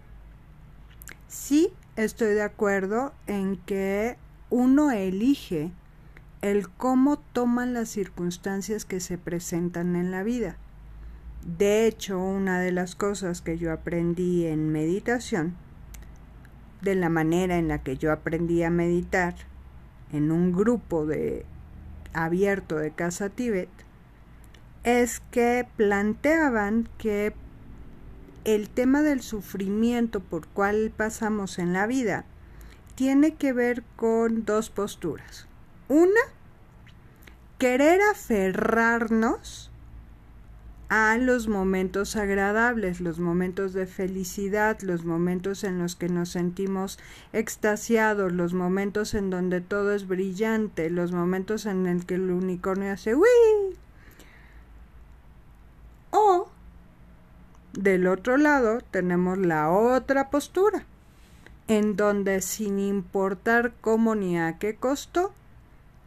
Sí, 1.32 1.72
estoy 1.96 2.34
de 2.34 2.42
acuerdo 2.42 3.14
en 3.26 3.56
que 3.56 4.18
uno 4.50 4.90
elige 4.90 5.72
el 6.42 6.68
cómo 6.68 7.20
toman 7.32 7.72
las 7.72 7.88
circunstancias 7.88 8.84
que 8.84 9.00
se 9.00 9.16
presentan 9.16 9.96
en 9.96 10.10
la 10.10 10.24
vida. 10.24 10.58
De 11.46 11.86
hecho, 11.86 12.18
una 12.18 12.60
de 12.60 12.70
las 12.70 12.94
cosas 12.94 13.40
que 13.40 13.56
yo 13.56 13.72
aprendí 13.72 14.44
en 14.44 14.70
meditación 14.72 15.56
de 16.82 16.96
la 16.96 17.08
manera 17.08 17.56
en 17.56 17.66
la 17.66 17.82
que 17.82 17.96
yo 17.96 18.12
aprendí 18.12 18.62
a 18.62 18.68
meditar 18.68 19.34
en 20.12 20.32
un 20.32 20.52
grupo 20.52 21.06
de 21.06 21.46
abierto 22.12 22.76
de 22.76 22.90
Casa 22.90 23.30
Tíbet 23.30 23.70
es 24.84 25.20
que 25.30 25.66
planteaban 25.78 26.90
que 26.98 27.32
el 28.44 28.68
tema 28.68 29.02
del 29.02 29.22
sufrimiento 29.22 30.20
por 30.20 30.46
cual 30.48 30.92
pasamos 30.96 31.58
en 31.58 31.72
la 31.72 31.86
vida 31.86 32.24
tiene 32.94 33.34
que 33.34 33.52
ver 33.52 33.82
con 33.96 34.44
dos 34.44 34.70
posturas. 34.70 35.46
Una, 35.88 36.20
querer 37.58 38.00
aferrarnos 38.10 39.72
a 40.88 41.16
los 41.16 41.48
momentos 41.48 42.16
agradables, 42.16 43.00
los 43.00 43.18
momentos 43.18 43.72
de 43.72 43.86
felicidad, 43.86 44.78
los 44.82 45.06
momentos 45.06 45.64
en 45.64 45.78
los 45.78 45.96
que 45.96 46.10
nos 46.10 46.28
sentimos 46.28 46.98
extasiados, 47.32 48.30
los 48.30 48.52
momentos 48.52 49.14
en 49.14 49.30
donde 49.30 49.62
todo 49.62 49.94
es 49.94 50.06
brillante, 50.06 50.90
los 50.90 51.12
momentos 51.12 51.64
en 51.64 51.86
el 51.86 52.04
que 52.04 52.16
el 52.16 52.30
unicornio 52.30 52.92
hace 52.92 53.14
¡Uy! 53.14 53.24
O 56.10 56.50
del 57.82 58.06
otro 58.06 58.36
lado 58.36 58.80
tenemos 58.90 59.38
la 59.38 59.70
otra 59.70 60.30
postura, 60.30 60.84
en 61.68 61.96
donde 61.96 62.40
sin 62.40 62.78
importar 62.78 63.72
cómo 63.80 64.14
ni 64.14 64.38
a 64.38 64.58
qué 64.58 64.76
costo, 64.76 65.32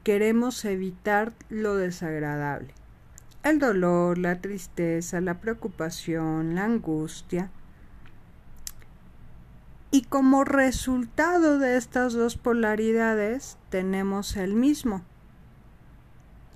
queremos 0.03 0.63
evitar 0.65 1.33
lo 1.49 1.75
desagradable 1.75 2.73
el 3.45 3.59
dolor, 3.59 4.17
la 4.17 4.41
tristeza, 4.41 5.21
la 5.21 5.39
preocupación, 5.39 6.55
la 6.55 6.65
angustia. 6.65 7.51
Y 9.91 10.01
como 10.01 10.43
resultado 10.43 11.59
de 11.59 11.77
estas 11.77 12.13
dos 12.13 12.37
polaridades 12.37 13.57
tenemos 13.69 14.35
el 14.35 14.55
mismo 14.55 15.03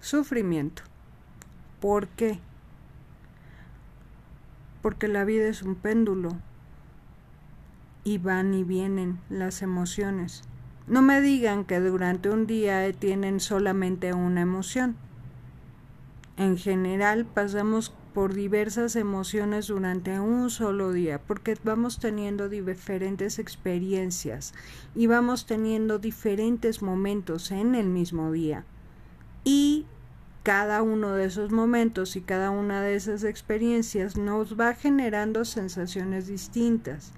sufrimiento. 0.01 0.81
¿Por 1.79 2.07
qué? 2.07 2.39
Porque 4.81 5.07
la 5.07 5.25
vida 5.25 5.47
es 5.47 5.61
un 5.61 5.75
péndulo 5.75 6.37
y 8.03 8.17
van 8.17 8.53
y 8.53 8.63
vienen 8.63 9.19
las 9.29 9.61
emociones. 9.61 10.43
No 10.87 11.01
me 11.01 11.21
digan 11.21 11.65
que 11.65 11.79
durante 11.79 12.29
un 12.29 12.47
día 12.47 12.91
tienen 12.93 13.39
solamente 13.39 14.13
una 14.13 14.41
emoción 14.41 14.95
en 16.39 16.57
general 16.57 17.25
pasamos 17.25 17.93
por 18.13 18.33
diversas 18.33 18.95
emociones 18.95 19.67
durante 19.67 20.21
un 20.21 20.49
solo 20.49 20.93
día, 20.93 21.19
porque 21.19 21.57
vamos 21.65 21.99
teniendo 21.99 22.47
diferentes 22.47 23.39
experiencias 23.39 24.53
y 24.95 25.07
vamos 25.07 25.45
teniendo 25.45 25.99
diferentes 25.99 26.81
momentos 26.81 27.51
en 27.51 27.75
el 27.75 27.87
mismo 27.87 28.31
día. 28.31 28.63
Y 29.43 29.85
cada 30.49 30.81
uno 30.81 31.13
de 31.13 31.25
esos 31.25 31.51
momentos 31.51 32.15
y 32.15 32.21
cada 32.21 32.49
una 32.49 32.81
de 32.81 32.95
esas 32.95 33.23
experiencias 33.23 34.17
nos 34.17 34.59
va 34.59 34.73
generando 34.73 35.45
sensaciones 35.45 36.25
distintas. 36.25 37.11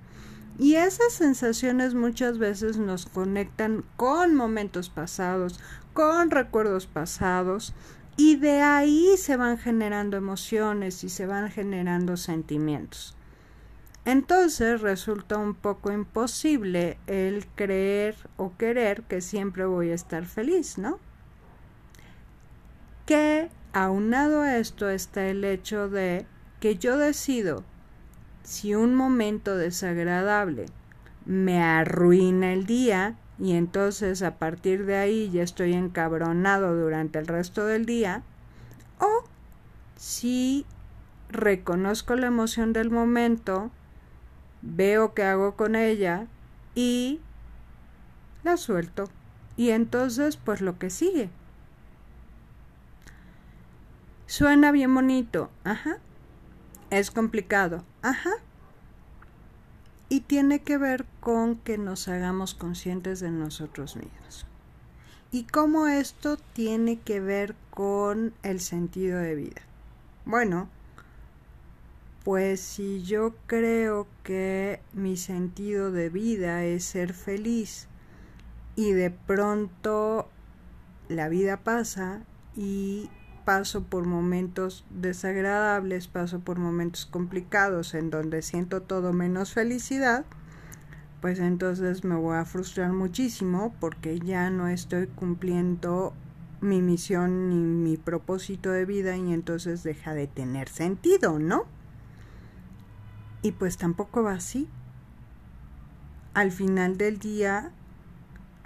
Y 0.59 0.75
esas 0.75 1.13
sensaciones 1.13 1.93
muchas 1.93 2.39
veces 2.39 2.75
nos 2.75 3.05
conectan 3.05 3.85
con 3.95 4.35
momentos 4.35 4.89
pasados, 4.89 5.61
con 5.93 6.29
recuerdos 6.29 6.87
pasados, 6.87 7.73
y 8.17 8.35
de 8.35 8.59
ahí 8.63 9.15
se 9.15 9.37
van 9.37 9.57
generando 9.57 10.17
emociones 10.17 11.05
y 11.05 11.07
se 11.07 11.25
van 11.25 11.49
generando 11.49 12.17
sentimientos. 12.17 13.15
Entonces 14.03 14.81
resulta 14.81 15.37
un 15.37 15.55
poco 15.55 15.93
imposible 15.93 16.97
el 17.07 17.47
creer 17.55 18.17
o 18.35 18.51
querer 18.57 19.03
que 19.03 19.21
siempre 19.21 19.63
voy 19.63 19.91
a 19.91 19.95
estar 19.95 20.25
feliz, 20.25 20.77
¿no? 20.77 20.99
Que 23.05 23.49
aunado 23.73 24.41
a 24.41 24.57
esto 24.57 24.89
está 24.89 25.27
el 25.27 25.43
hecho 25.43 25.89
de 25.89 26.25
que 26.59 26.77
yo 26.77 26.97
decido 26.97 27.63
si 28.43 28.75
un 28.75 28.95
momento 28.95 29.57
desagradable 29.57 30.65
me 31.25 31.61
arruina 31.61 32.53
el 32.53 32.65
día, 32.65 33.15
y 33.39 33.53
entonces 33.53 34.21
a 34.21 34.37
partir 34.37 34.85
de 34.85 34.97
ahí 34.97 35.29
ya 35.31 35.43
estoy 35.43 35.73
encabronado 35.73 36.75
durante 36.75 37.19
el 37.19 37.27
resto 37.27 37.65
del 37.65 37.85
día, 37.85 38.23
o 38.99 39.23
si 39.95 40.65
reconozco 41.29 42.15
la 42.15 42.27
emoción 42.27 42.73
del 42.73 42.91
momento, 42.91 43.71
veo 44.61 45.13
qué 45.13 45.23
hago 45.23 45.55
con 45.55 45.75
ella 45.75 46.27
y 46.75 47.19
la 48.43 48.57
suelto. 48.57 49.05
Y 49.57 49.69
entonces, 49.71 50.37
pues 50.37 50.61
lo 50.61 50.79
que 50.79 50.89
sigue. 50.89 51.29
Suena 54.31 54.71
bien 54.71 54.95
bonito, 54.95 55.49
ajá. 55.65 55.97
Es 56.89 57.11
complicado, 57.11 57.83
ajá 58.01 58.31
y 60.11 60.19
tiene 60.19 60.59
que 60.59 60.77
ver 60.77 61.05
con 61.21 61.55
que 61.55 61.77
nos 61.77 62.09
hagamos 62.09 62.53
conscientes 62.53 63.21
de 63.21 63.31
nosotros 63.31 63.95
mismos. 63.95 64.45
¿Y 65.31 65.45
cómo 65.45 65.87
esto 65.87 66.35
tiene 66.51 66.99
que 66.99 67.21
ver 67.21 67.55
con 67.69 68.33
el 68.43 68.59
sentido 68.59 69.19
de 69.19 69.35
vida? 69.35 69.61
Bueno, 70.25 70.67
pues 72.25 72.59
si 72.59 73.03
yo 73.03 73.35
creo 73.47 74.05
que 74.23 74.81
mi 74.91 75.15
sentido 75.15 75.93
de 75.93 76.09
vida 76.09 76.65
es 76.65 76.83
ser 76.83 77.13
feliz 77.13 77.87
y 78.75 78.91
de 78.91 79.11
pronto 79.11 80.27
la 81.07 81.29
vida 81.29 81.55
pasa 81.55 82.23
y 82.53 83.09
paso 83.43 83.83
por 83.83 84.05
momentos 84.05 84.85
desagradables, 84.89 86.07
paso 86.07 86.39
por 86.39 86.59
momentos 86.59 87.05
complicados 87.05 87.93
en 87.93 88.09
donde 88.09 88.41
siento 88.41 88.81
todo 88.81 89.13
menos 89.13 89.53
felicidad, 89.53 90.25
pues 91.21 91.39
entonces 91.39 92.03
me 92.03 92.15
voy 92.15 92.37
a 92.37 92.45
frustrar 92.45 92.93
muchísimo 92.93 93.75
porque 93.79 94.19
ya 94.19 94.49
no 94.49 94.67
estoy 94.67 95.07
cumpliendo 95.07 96.13
mi 96.61 96.81
misión 96.81 97.49
ni 97.49 97.55
mi 97.55 97.97
propósito 97.97 98.71
de 98.71 98.85
vida 98.85 99.17
y 99.17 99.33
entonces 99.33 99.83
deja 99.83 100.13
de 100.13 100.27
tener 100.27 100.69
sentido, 100.69 101.39
¿no? 101.39 101.65
Y 103.41 103.53
pues 103.53 103.77
tampoco 103.77 104.23
va 104.23 104.33
así. 104.33 104.67
Al 106.33 106.51
final 106.51 106.97
del 106.97 107.17
día 107.17 107.71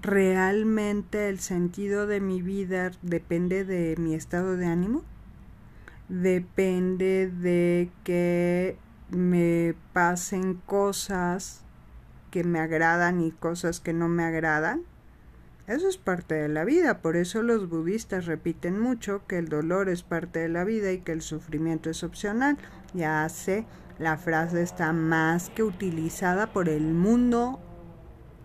¿realmente 0.06 1.30
el 1.30 1.40
sentido 1.40 2.06
de 2.06 2.22
mi 2.22 2.44
vida 2.44 2.92
depende 3.02 3.66
de 3.66 3.96
mi 3.98 4.14
estado 4.14 4.56
de 4.56 4.68
ánimo? 4.68 5.04
Depende 6.10 7.28
de 7.28 7.90
que 8.04 8.78
me 9.10 9.74
pasen 9.94 10.62
cosas 10.66 11.64
que 12.30 12.44
me 12.44 12.60
agradan 12.60 13.20
y 13.22 13.32
cosas 13.32 13.80
que 13.80 13.94
no 13.94 14.08
me 14.08 14.24
agradan. 14.24 14.84
Eso 15.66 15.90
es 15.90 15.98
parte 15.98 16.36
de 16.36 16.50
la 16.50 16.64
vida, 16.64 17.00
por 17.00 17.16
eso 17.16 17.42
los 17.42 17.68
budistas 17.68 18.28
repiten 18.28 18.80
mucho 18.80 19.26
que 19.26 19.40
el 19.40 19.50
dolor 19.50 19.90
es 19.90 20.04
parte 20.04 20.38
de 20.38 20.50
la 20.50 20.64
vida 20.64 20.92
y 20.92 21.00
que 21.00 21.14
el 21.14 21.24
sufrimiento 21.24 21.90
es 21.90 22.04
opcional. 22.04 22.58
Ya 22.94 23.28
sé, 23.30 23.66
la 23.98 24.18
frase 24.18 24.62
está 24.62 24.94
más 24.94 25.50
que 25.50 25.64
utilizada 25.64 26.54
por 26.54 26.70
el 26.70 26.94
mundo 26.94 27.60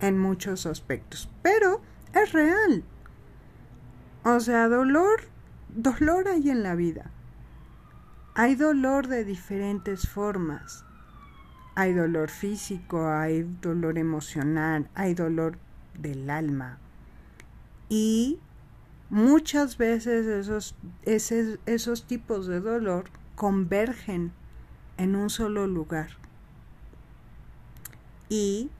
en 0.00 0.18
muchos 0.18 0.66
aspectos, 0.66 1.30
pero 1.42 1.80
es 2.14 2.32
real. 2.32 2.84
O 4.24 4.40
sea, 4.40 4.68
dolor, 4.68 5.20
dolor 5.68 6.28
hay 6.28 6.50
en 6.50 6.62
la 6.62 6.74
vida. 6.74 7.10
Hay 8.34 8.54
dolor 8.54 9.08
de 9.08 9.24
diferentes 9.24 10.08
formas. 10.08 10.84
Hay 11.74 11.94
dolor 11.94 12.30
físico, 12.30 13.08
hay 13.08 13.42
dolor 13.62 13.96
emocional, 13.98 14.88
hay 14.94 15.14
dolor 15.14 15.58
del 15.98 16.28
alma. 16.28 16.78
Y 17.88 18.38
muchas 19.08 19.78
veces 19.78 20.26
esos, 20.26 20.74
esos, 21.02 21.58
esos 21.66 22.06
tipos 22.06 22.46
de 22.46 22.60
dolor 22.60 23.04
convergen 23.34 24.32
en 24.96 25.16
un 25.16 25.30
solo 25.30 25.66
lugar. 25.66 26.10
Y 28.28 28.70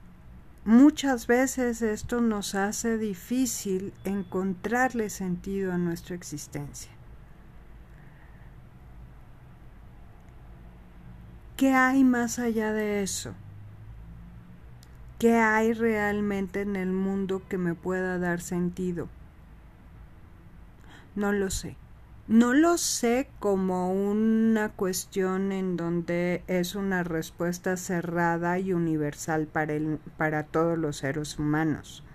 muchas 0.65 1.27
veces 1.27 1.81
esto 1.81 2.21
nos 2.21 2.55
hace 2.55 2.97
difícil 2.97 3.93
encontrarle 4.03 5.09
sentido 5.09 5.73
a 5.73 5.77
nuestra 5.77 6.15
existencia. 6.15 6.91
¿Qué 11.57 11.73
hay 11.73 12.03
más 12.03 12.39
allá 12.39 12.73
de 12.73 13.03
eso? 13.03 13.33
¿Qué 15.19 15.35
hay 15.35 15.73
realmente 15.73 16.61
en 16.61 16.75
el 16.75 16.91
mundo 16.91 17.43
que 17.47 17.59
me 17.59 17.75
pueda 17.75 18.17
dar 18.17 18.41
sentido? 18.41 19.07
No 21.15 21.31
lo 21.31 21.51
sé. 21.51 21.77
No 22.31 22.53
lo 22.53 22.77
sé 22.77 23.27
como 23.41 23.91
una 23.91 24.69
cuestión 24.69 25.51
en 25.51 25.75
donde 25.75 26.45
es 26.47 26.75
una 26.75 27.03
respuesta 27.03 27.75
cerrada 27.75 28.57
y 28.57 28.71
universal 28.71 29.47
para, 29.47 29.73
para 30.15 30.43
todos 30.43 30.77
los 30.77 30.95
seres 30.95 31.37
humanos. 31.37 32.05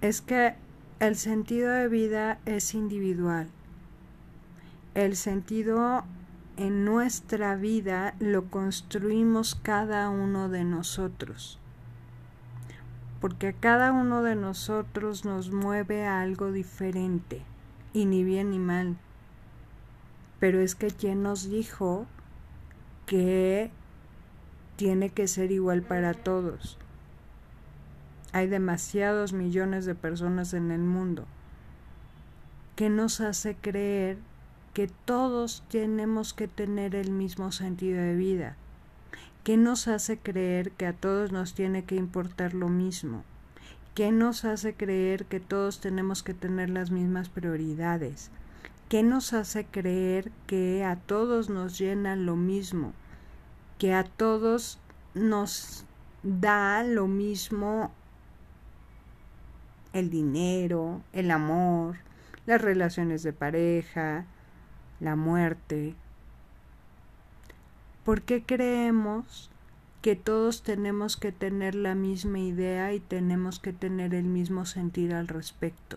Es 0.00 0.22
que 0.22 0.54
el 0.98 1.16
sentido 1.16 1.72
de 1.72 1.88
vida 1.88 2.38
es 2.46 2.72
individual. 2.72 3.48
El 4.94 5.14
sentido 5.16 6.04
en 6.56 6.86
nuestra 6.86 7.56
vida 7.56 8.14
lo 8.18 8.46
construimos 8.46 9.56
cada 9.56 10.08
uno 10.08 10.48
de 10.48 10.64
nosotros. 10.64 11.58
Porque 13.20 13.48
a 13.48 13.52
cada 13.52 13.92
uno 13.92 14.22
de 14.22 14.36
nosotros 14.36 15.26
nos 15.26 15.50
mueve 15.50 16.06
algo 16.06 16.50
diferente, 16.50 17.42
y 17.94 18.04
ni 18.04 18.22
bien 18.22 18.50
ni 18.50 18.58
mal. 18.58 18.98
Pero 20.38 20.60
es 20.60 20.74
que 20.74 20.88
quien 20.88 21.22
nos 21.22 21.48
dijo 21.48 22.06
que 23.06 23.70
tiene 24.76 25.08
que 25.08 25.26
ser 25.26 25.50
igual 25.50 25.80
para 25.80 26.12
todos. 26.12 26.76
Hay 28.32 28.48
demasiados 28.48 29.32
millones 29.32 29.86
de 29.86 29.94
personas 29.94 30.52
en 30.52 30.70
el 30.70 30.82
mundo. 30.82 31.24
¿Qué 32.76 32.90
nos 32.90 33.22
hace 33.22 33.54
creer 33.54 34.18
que 34.74 34.88
todos 34.88 35.62
tenemos 35.68 36.34
que 36.34 36.48
tener 36.48 36.96
el 36.96 37.12
mismo 37.12 37.52
sentido 37.52 38.02
de 38.02 38.16
vida. 38.16 38.56
¿Qué 39.44 39.56
nos 39.56 39.86
hace 39.86 40.18
creer 40.18 40.72
que 40.72 40.86
a 40.86 40.92
todos 40.92 41.30
nos 41.30 41.54
tiene 41.54 41.84
que 41.84 41.94
importar 41.94 42.54
lo 42.54 42.68
mismo? 42.68 43.22
¿Qué 43.94 44.10
nos 44.10 44.44
hace 44.44 44.74
creer 44.74 45.24
que 45.26 45.38
todos 45.38 45.78
tenemos 45.78 46.24
que 46.24 46.34
tener 46.34 46.68
las 46.68 46.90
mismas 46.90 47.28
prioridades? 47.28 48.32
¿Qué 48.88 49.04
nos 49.04 49.32
hace 49.32 49.66
creer 49.66 50.32
que 50.48 50.84
a 50.84 50.96
todos 50.96 51.48
nos 51.48 51.78
llena 51.78 52.16
lo 52.16 52.34
mismo? 52.34 52.92
Que 53.78 53.94
a 53.94 54.02
todos 54.02 54.80
nos 55.14 55.84
da 56.24 56.82
lo 56.82 57.06
mismo 57.06 57.92
el 59.92 60.10
dinero, 60.10 61.00
el 61.12 61.30
amor, 61.30 61.98
las 62.46 62.60
relaciones 62.60 63.22
de 63.22 63.32
pareja, 63.32 64.26
la 64.98 65.14
muerte. 65.14 65.94
¿Por 68.04 68.22
qué 68.22 68.42
creemos 68.42 69.52
que 70.04 70.16
todos 70.16 70.62
tenemos 70.62 71.16
que 71.16 71.32
tener 71.32 71.74
la 71.74 71.94
misma 71.94 72.38
idea 72.38 72.92
y 72.92 73.00
tenemos 73.00 73.58
que 73.58 73.72
tener 73.72 74.12
el 74.12 74.26
mismo 74.26 74.66
sentir 74.66 75.14
al 75.14 75.28
respecto? 75.28 75.96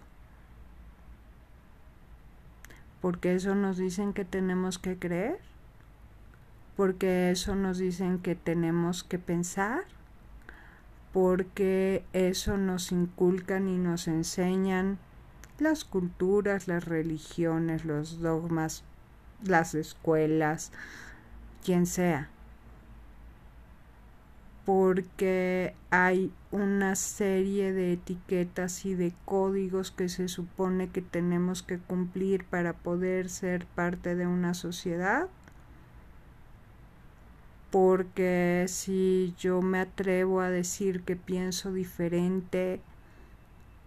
Porque 3.02 3.36
eso 3.36 3.54
nos 3.54 3.76
dicen 3.76 4.14
que 4.14 4.24
tenemos 4.24 4.80
que 4.80 4.98
creer, 4.98 5.40
porque 6.78 7.32
eso 7.32 7.56
nos 7.56 7.80
dicen 7.80 8.20
que 8.20 8.36
tenemos 8.36 9.04
que 9.04 9.20
pensar, 9.20 9.84
porque 11.12 12.06
eso 12.14 12.56
nos 12.56 12.94
inculcan 12.94 13.68
y 13.68 13.78
nos 13.78 14.08
enseñan 14.08 15.00
las 15.60 15.84
culturas, 15.84 16.70
las 16.70 16.86
religiones, 16.86 17.84
los 17.84 18.22
dogmas, 18.22 18.86
las 19.44 19.76
escuelas, 19.76 20.72
quien 21.62 21.86
sea. 21.86 22.30
Porque 24.68 25.74
hay 25.92 26.30
una 26.52 26.98
serie 26.98 27.72
de 27.72 27.94
etiquetas 27.94 28.86
y 28.86 28.96
de 28.96 29.14
códigos 29.24 29.92
que 29.92 30.10
se 30.10 30.28
supone 30.28 30.90
que 30.90 31.02
tenemos 31.02 31.64
que 31.64 31.78
cumplir 31.78 32.44
para 32.44 32.74
poder 32.74 33.30
ser 33.30 33.66
parte 33.66 34.18
de 34.18 34.28
una 34.28 34.54
sociedad. 34.54 35.30
Porque 37.72 38.66
si 38.68 39.34
yo 39.40 39.62
me 39.62 39.80
atrevo 39.80 40.42
a 40.42 40.50
decir 40.50 41.04
que 41.04 41.16
pienso 41.16 41.72
diferente, 41.72 42.82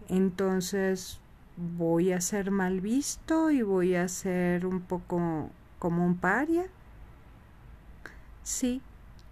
entonces 0.09 1.19
voy 1.77 2.11
a 2.11 2.21
ser 2.21 2.49
mal 2.49 2.81
visto 2.81 3.51
y 3.51 3.61
voy 3.61 3.93
a 3.93 4.07
ser 4.07 4.65
un 4.65 4.81
poco 4.81 5.51
como 5.77 6.07
un 6.07 6.17
paria. 6.17 6.65
Sí, 8.41 8.81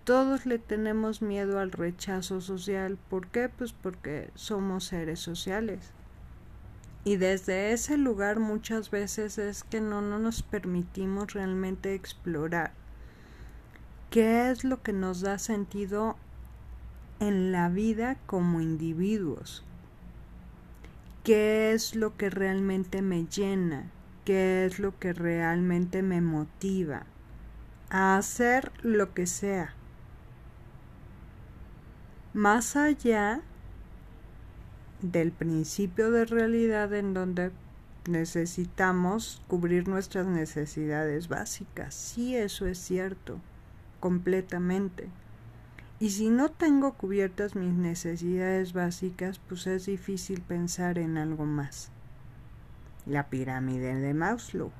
todos 0.10 0.48
le 0.48 0.58
tenemos 0.58 1.22
miedo 1.22 1.60
al 1.60 1.72
rechazo 1.72 2.42
social. 2.42 2.98
¿Por 3.12 3.28
qué? 3.28 3.48
Pues 3.48 3.74
porque 3.74 4.32
somos 4.34 4.86
seres 4.86 5.20
sociales. 5.20 5.92
Y 7.04 7.18
desde 7.18 7.74
ese 7.74 7.96
lugar 7.96 8.40
muchas 8.40 8.90
veces 8.90 9.38
es 9.38 9.64
que 9.64 9.82
no, 9.82 10.02
no 10.02 10.18
nos 10.18 10.42
permitimos 10.42 11.34
realmente 11.34 11.94
explorar 11.94 12.72
qué 14.10 14.50
es 14.50 14.64
lo 14.64 14.82
que 14.82 14.94
nos 14.94 15.22
da 15.22 15.38
sentido 15.38 16.18
en 17.20 17.52
la 17.52 17.70
vida 17.70 18.18
como 18.26 18.62
individuos 18.62 19.64
qué 21.24 21.72
es 21.72 21.96
lo 21.96 22.18
que 22.18 22.32
realmente 22.32 23.04
me 23.04 23.28
llena, 23.28 23.92
qué 24.26 24.66
es 24.66 24.80
lo 24.80 24.98
que 24.98 25.14
realmente 25.14 26.02
me 26.02 26.20
motiva 26.20 27.04
a 27.92 28.18
hacer 28.18 28.72
lo 28.82 29.14
que 29.14 29.28
sea. 29.28 29.76
Más 32.34 32.76
allá 32.76 33.42
del 35.02 35.32
principio 35.32 36.12
de 36.12 36.26
realidad 36.26 36.94
en 36.94 37.16
donde 37.16 37.52
necesitamos 38.08 39.42
cubrir 39.48 39.88
nuestras 39.88 40.28
necesidades 40.28 41.28
básicas. 41.28 41.96
Sí, 41.96 42.36
eso 42.36 42.68
es 42.68 42.78
cierto, 42.78 43.40
completamente. 44.00 45.10
Y 46.00 46.12
si 46.12 46.30
no 46.30 46.50
tengo 46.50 46.94
cubiertas 46.94 47.56
mis 47.56 47.74
necesidades 47.74 48.74
básicas, 48.74 49.40
pues 49.40 49.66
es 49.68 49.88
difícil 49.88 50.42
pensar 50.42 51.00
en 51.00 51.18
algo 51.18 51.46
más. 51.46 51.92
La 53.06 53.30
pirámide 53.30 53.96
de 53.96 54.14
Maslow. 54.14 54.72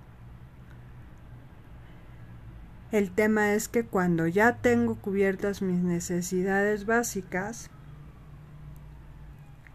El 2.92 3.12
tema 3.12 3.54
es 3.54 3.68
que 3.68 3.86
cuando 3.86 4.26
ya 4.26 4.58
tengo 4.58 4.96
cubiertas 4.96 5.62
mis 5.62 5.84
necesidades 5.84 6.88
básicas, 6.88 7.70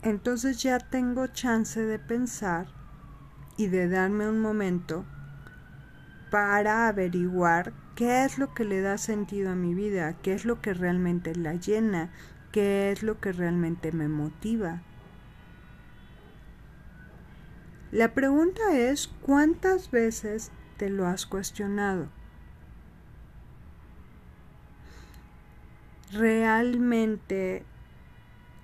entonces 0.02 0.60
ya 0.60 0.80
tengo 0.80 1.28
chance 1.28 1.80
de 1.80 2.00
pensar 2.00 2.66
y 3.56 3.68
de 3.68 3.88
darme 3.88 4.28
un 4.28 4.40
momento 4.40 5.04
para 6.32 6.88
averiguar 6.88 7.72
qué 7.94 8.24
es 8.24 8.36
lo 8.36 8.52
que 8.52 8.64
le 8.64 8.80
da 8.80 8.98
sentido 8.98 9.52
a 9.52 9.54
mi 9.54 9.74
vida, 9.74 10.16
qué 10.20 10.34
es 10.34 10.44
lo 10.44 10.60
que 10.60 10.74
realmente 10.74 11.36
la 11.36 11.54
llena, 11.54 12.10
qué 12.50 12.90
es 12.90 13.04
lo 13.04 13.20
que 13.20 13.30
realmente 13.32 13.92
me 13.92 14.08
motiva. 14.08 14.82
La 17.92 18.12
pregunta 18.12 18.76
es, 18.76 19.06
¿cuántas 19.22 19.92
veces 19.92 20.50
te 20.78 20.90
lo 20.90 21.06
has 21.06 21.26
cuestionado? 21.26 22.08
¿Realmente 26.14 27.64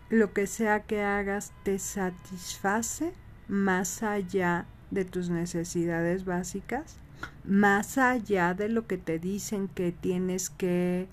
lo 0.09 0.33
que 0.33 0.47
sea 0.47 0.81
que 0.81 1.03
hagas 1.03 1.53
te 1.63 1.79
satisface 1.79 3.13
más 3.49 4.03
allá 4.03 4.67
de 4.91 5.05
tus 5.05 5.31
necesidades 5.31 6.25
básicas? 6.25 7.01
más 7.45 7.99
allá 7.99 8.55
de 8.55 8.69
lo 8.69 8.87
que 8.87 8.99
te 8.99 9.19
dicen 9.19 9.69
que 9.69 9.93
tienes 9.93 10.51
que 10.51 11.09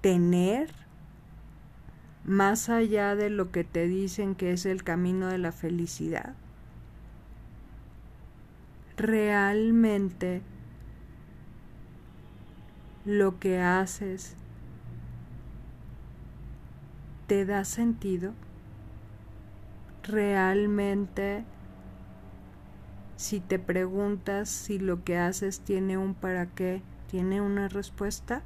tener, 0.00 0.70
más 2.24 2.68
allá 2.68 3.14
de 3.14 3.30
lo 3.30 3.50
que 3.50 3.64
te 3.64 3.86
dicen 3.86 4.34
que 4.34 4.52
es 4.52 4.66
el 4.66 4.82
camino 4.82 5.28
de 5.28 5.38
la 5.38 5.52
felicidad. 5.52 6.34
Realmente 8.96 10.42
lo 13.04 13.38
que 13.38 13.60
haces 13.60 14.34
te 17.26 17.44
da 17.44 17.64
sentido. 17.64 18.32
Realmente 20.02 21.44
si 23.16 23.40
te 23.40 23.58
preguntas 23.58 24.50
si 24.50 24.78
lo 24.78 25.02
que 25.02 25.16
haces 25.16 25.60
tiene 25.60 25.96
un 25.96 26.14
para 26.14 26.46
qué, 26.46 26.82
tiene 27.10 27.40
una 27.40 27.68
respuesta. 27.68 28.42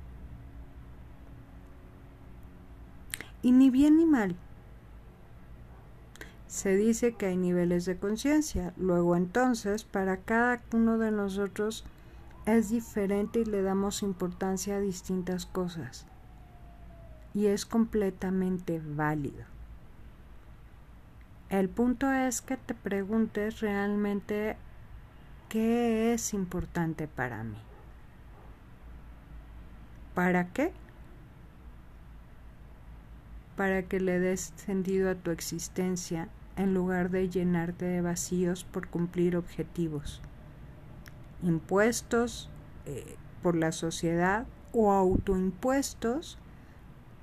Y 3.43 3.53
ni 3.53 3.71
bien 3.71 3.97
ni 3.97 4.07
mal. 4.07 4.37
Se 6.47 6.77
dice 6.77 7.15
que 7.15 7.27
hay 7.27 7.37
niveles 7.37 7.85
de 7.85 7.97
conciencia. 7.97 8.73
Luego 8.77 9.17
entonces, 9.17 9.85
para 9.85 10.19
cada 10.19 10.61
uno 10.73 10.99
de 10.99 11.11
nosotros 11.11 11.85
es 12.47 12.71
diferente 12.71 13.41
y 13.41 13.45
le 13.45 13.63
damos 13.63 14.03
importancia 14.03 14.77
a 14.77 14.81
distintas 14.81 15.47
cosas. 15.47 16.07
Y 17.35 17.47
es 17.47 17.65
completamente 17.65 18.83
válido. 18.85 19.45
El 21.49 21.69
punto 21.69 22.11
es 22.13 22.43
que 22.43 22.57
te 22.57 22.75
preguntes 22.75 23.61
realmente 23.61 24.57
qué 25.49 26.13
es 26.15 26.33
importante 26.33 27.09
para 27.09 27.43
mí. 27.43 27.59
¿Para 30.15 30.49
qué? 30.53 30.73
Para 33.57 33.83
que 33.83 33.99
le 33.99 34.21
des 34.21 34.53
sentido 34.55 35.11
a 35.11 35.17
tu 35.17 35.33
existencia 35.33 36.29
en 36.57 36.75
lugar 36.75 37.11
de 37.11 37.29
llenarte 37.29 37.85
de 37.85 38.01
vacíos 38.01 38.65
por 38.65 38.89
cumplir 38.89 39.37
objetivos, 39.37 40.21
impuestos 41.43 42.49
eh, 42.87 43.17
por 43.43 43.57
la 43.57 43.73
sociedad 43.73 44.47
o 44.73 44.93
autoimpuestos 44.93 46.39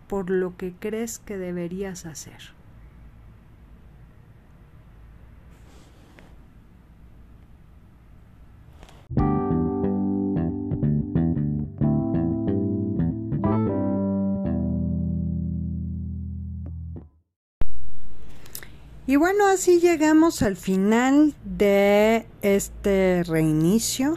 por 0.07 0.29
lo 0.29 0.55
que 0.57 0.73
crees 0.73 1.19
que 1.19 1.37
deberías 1.37 2.05
hacer. 2.05 2.57
Y 19.09 19.15
bueno, 19.15 19.47
así 19.47 19.79
llegamos 19.79 20.41
al 20.41 20.57
final 20.57 21.33
de 21.45 22.27
este 22.41 23.23
reinicio 23.23 24.15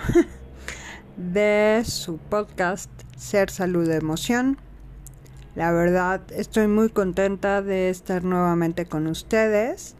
de 1.16 1.84
su 1.86 2.18
podcast 2.18 2.90
Ser 3.16 3.50
Salud 3.50 3.88
Emoción. 3.88 4.58
La 5.56 5.72
verdad, 5.72 6.20
estoy 6.30 6.68
muy 6.68 6.90
contenta 6.90 7.60
de 7.60 7.90
estar 7.90 8.22
nuevamente 8.22 8.86
con 8.86 9.08
ustedes. 9.08 9.96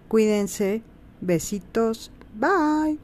Cuídense. 0.09 0.83
Besitos. 1.21 2.11
Bye. 2.35 2.99